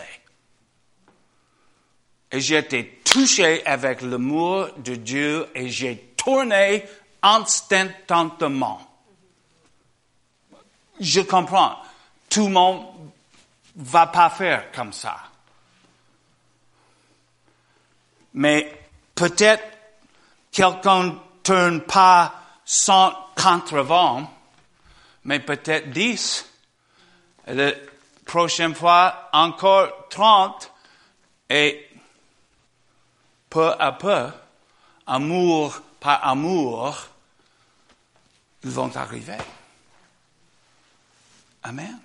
Et 2.32 2.54
été 2.54 3.00
touché 3.04 3.66
avec 3.66 4.02
l'amour 4.02 4.68
de 4.78 4.96
Dieu 4.96 5.48
et 5.56 5.70
j'ai 5.70 6.14
tourné 6.18 6.84
instantanément. 7.26 8.80
Je 11.00 11.22
comprends. 11.22 11.78
Tout 12.30 12.46
le 12.46 12.54
monde 12.54 12.86
va 13.76 14.08
pas 14.08 14.30
faire 14.30 14.72
comme 14.72 14.94
ça. 14.94 15.18
Mais 18.36 18.80
peut-être 19.16 19.64
quelqu'un 20.52 21.16
tourne 21.42 21.82
pas 21.82 22.34
180, 22.64 24.30
mais 25.24 25.40
peut-être 25.40 25.90
10. 25.90 26.46
Et 27.48 27.54
la 27.54 27.72
prochaine 28.26 28.76
fois, 28.76 29.30
encore 29.34 30.08
30. 30.10 30.72
Et 31.50 31.90
peu 33.50 33.72
à 33.80 33.92
peu, 33.92 34.28
amour 35.08 35.80
par 36.00 36.28
amour, 36.28 36.98
vont 38.70 38.96
arriver. 38.96 39.38
Amen. 41.64 42.00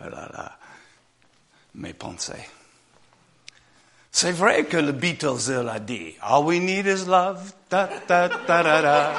oh 0.00 0.08
là 0.08 0.58
mes 1.74 1.94
pensées. 1.94 2.48
C'est 4.10 4.32
vrai 4.32 4.64
que 4.64 4.76
le 4.76 4.92
Beatles 4.92 5.48
il 5.48 5.68
a 5.68 5.78
dit, 5.78 6.16
All 6.20 6.44
we 6.44 6.58
need 6.60 6.86
is 6.86 7.06
love. 7.06 7.52
Da, 7.70 7.88
da, 8.08 8.28
da, 8.28 8.62
da, 8.62 8.82
da. 8.82 9.12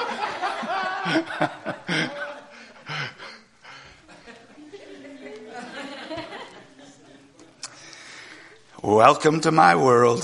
Welcome 8.81 9.41
to 9.41 9.51
my 9.51 9.75
world. 9.75 10.23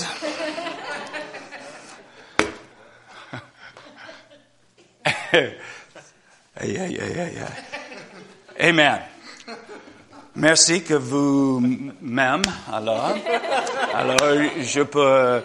yeah, 5.34 5.50
yeah, 6.64 6.88
yeah, 6.88 7.28
yeah. 7.28 7.52
Amen. 8.58 9.02
Merci 10.36 10.82
que 10.82 10.94
vous 10.94 11.60
m'aimez, 11.60 12.48
alors. 12.72 13.14
Alors, 13.92 14.16
je 14.62 14.82
peux 14.84 15.44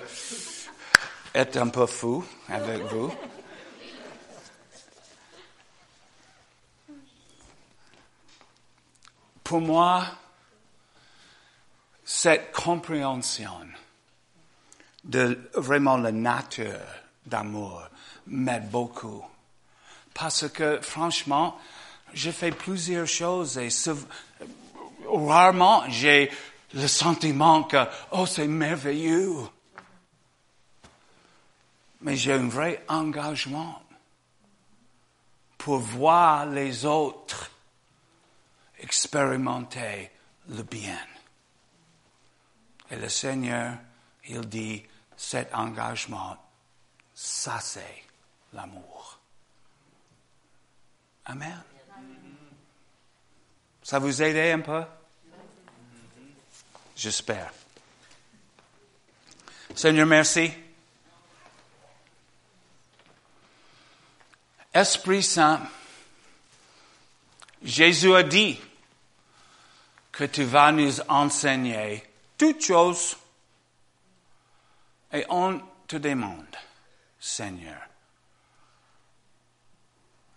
être 1.36 1.57
un 1.57 1.68
peu 1.68 1.88
fou 1.88 2.24
avec 2.47 2.82
vous. 2.84 3.12
Pour 9.43 9.59
moi, 9.59 10.05
cette 12.14 12.51
compréhension 12.51 13.66
de 15.05 15.49
vraiment 15.55 15.95
la 15.95 16.12
nature 16.12 16.86
d'amour 17.26 17.84
m'aide 18.28 18.70
beaucoup. 18.70 19.24
Parce 20.14 20.49
que 20.49 20.82
franchement, 20.82 21.57
j'ai 22.14 22.34
fait 22.34 22.51
plusieurs 22.51 23.07
choses 23.07 23.57
et 23.57 23.70
rarement 25.07 25.86
j'ai 25.88 26.30
le 26.74 26.86
sentiment 26.86 27.64
que, 27.64 27.86
oh, 28.12 28.26
c'est 28.26 28.45
merveilleux. 28.45 29.47
Mais 32.01 32.18
j'ai 32.18 32.34
un 32.34 32.49
vrai 32.49 32.84
engagement 32.89 33.82
pour 35.57 35.80
voir 35.80 36.45
les 36.45 36.86
autres 36.86 37.49
expérimenter 38.80 40.12
le 40.49 40.64
bien. 40.64 40.99
Et 42.92 42.98
le 42.98 43.08
Seigneur, 43.10 43.78
il 44.26 44.42
dit, 44.42 44.84
cet 45.16 45.54
engagement, 45.56 46.38
ça 47.14 47.60
c'est 47.62 48.04
l'amour. 48.54 49.20
Amen. 51.26 51.64
Ça 53.82 53.98
vous 54.00 54.22
aide 54.22 54.60
un 54.60 54.62
peu? 54.62 54.84
J'espère. 56.96 57.54
Seigneur, 59.74 60.06
merci. 60.06 60.52
Esprit 64.74 65.24
Saint, 65.24 65.62
Jésus 67.64 68.14
a 68.14 68.24
dit 68.24 68.60
que 70.12 70.26
tu 70.26 70.44
vas 70.44 70.72
nous 70.72 71.00
enseigner 71.10 72.11
toutes 72.42 72.66
choses 72.66 73.16
et 75.14 75.24
on 75.30 75.62
te 75.86 75.98
demande, 75.98 76.58
Seigneur, 77.20 77.80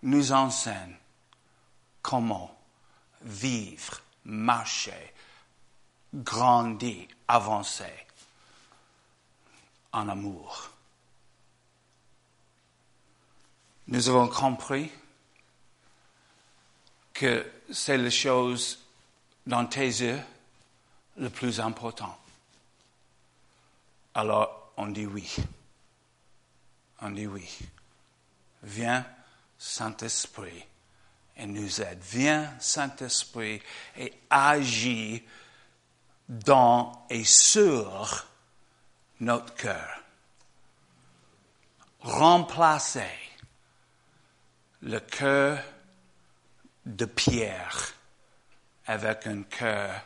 nous 0.02 0.30
enseigne 0.30 0.98
comment 2.02 2.54
vivre, 3.22 4.02
marcher, 4.26 5.14
grandir, 6.12 7.08
avancer 7.26 8.06
en 9.90 10.06
amour. 10.10 10.72
Nous 13.86 14.10
avons 14.10 14.28
compris 14.28 14.92
que 17.14 17.50
c'est 17.72 17.96
la 17.96 18.10
chose 18.10 18.78
dans 19.46 19.64
tes 19.64 19.86
yeux 19.86 20.20
le 21.16 21.30
plus 21.30 21.60
important. 21.60 22.16
Alors, 24.14 24.72
on 24.76 24.86
dit 24.86 25.06
oui. 25.06 25.36
On 27.00 27.10
dit 27.10 27.26
oui. 27.26 27.48
Viens, 28.62 29.04
Saint-Esprit, 29.58 30.64
et 31.36 31.46
nous 31.46 31.80
aide. 31.80 32.00
Viens, 32.02 32.54
Saint-Esprit, 32.60 33.60
et 33.96 34.12
agis 34.30 35.22
dans 36.28 37.06
et 37.10 37.24
sur 37.24 38.26
notre 39.20 39.54
cœur. 39.54 40.00
Remplacer 42.00 43.18
le 44.82 45.00
cœur 45.00 45.62
de 46.86 47.04
pierre 47.06 47.94
avec 48.86 49.26
un 49.26 49.42
cœur 49.42 50.02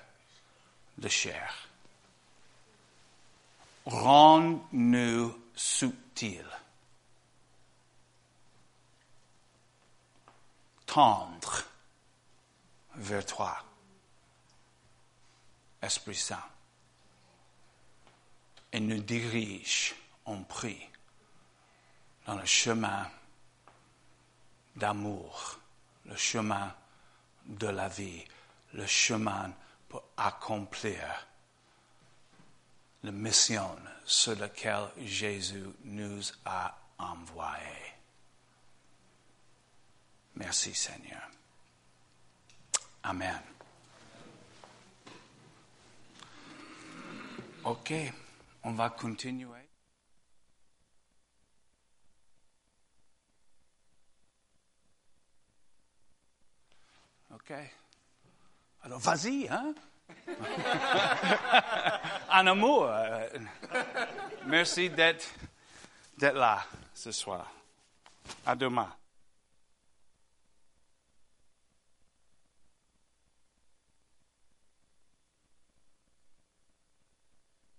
de 0.98 1.08
chair. 1.08 1.68
Rends-nous 3.86 5.34
subtils, 5.54 6.44
tendre. 10.86 11.64
Vers 13.00 13.24
toi, 13.24 13.56
Esprit 15.80 16.16
Saint, 16.16 16.42
et 18.72 18.80
nous 18.80 18.98
dirige 18.98 19.94
en 20.24 20.42
prie 20.42 20.84
dans 22.26 22.34
le 22.34 22.44
chemin 22.44 23.08
d'amour, 24.74 25.60
le 26.06 26.16
chemin 26.16 26.74
de 27.46 27.68
la 27.68 27.88
vie, 27.88 28.24
le 28.72 28.84
chemin 28.84 29.54
accomplir 30.18 31.26
la 33.02 33.12
mission 33.12 33.76
sur 34.04 34.36
laquelle 34.36 34.90
Jésus 34.98 35.64
nous 35.84 36.20
a 36.44 36.76
envoyés. 36.98 37.94
Merci 40.34 40.74
Seigneur. 40.74 41.30
Amen. 43.02 43.40
OK, 47.64 47.92
on 48.64 48.72
va 48.72 48.90
continuer. 48.90 49.68
OK. 57.32 57.52
Alors, 58.82 58.98
vas-y, 59.00 59.48
hein? 59.48 59.74
En 62.30 62.46
amour. 62.46 62.86
euh, 62.88 63.28
merci 64.46 64.90
d'être, 64.90 65.26
d'être 66.16 66.36
là 66.36 66.62
ce 66.94 67.12
soir. 67.12 67.46
À 68.44 68.54
demain. 68.54 68.88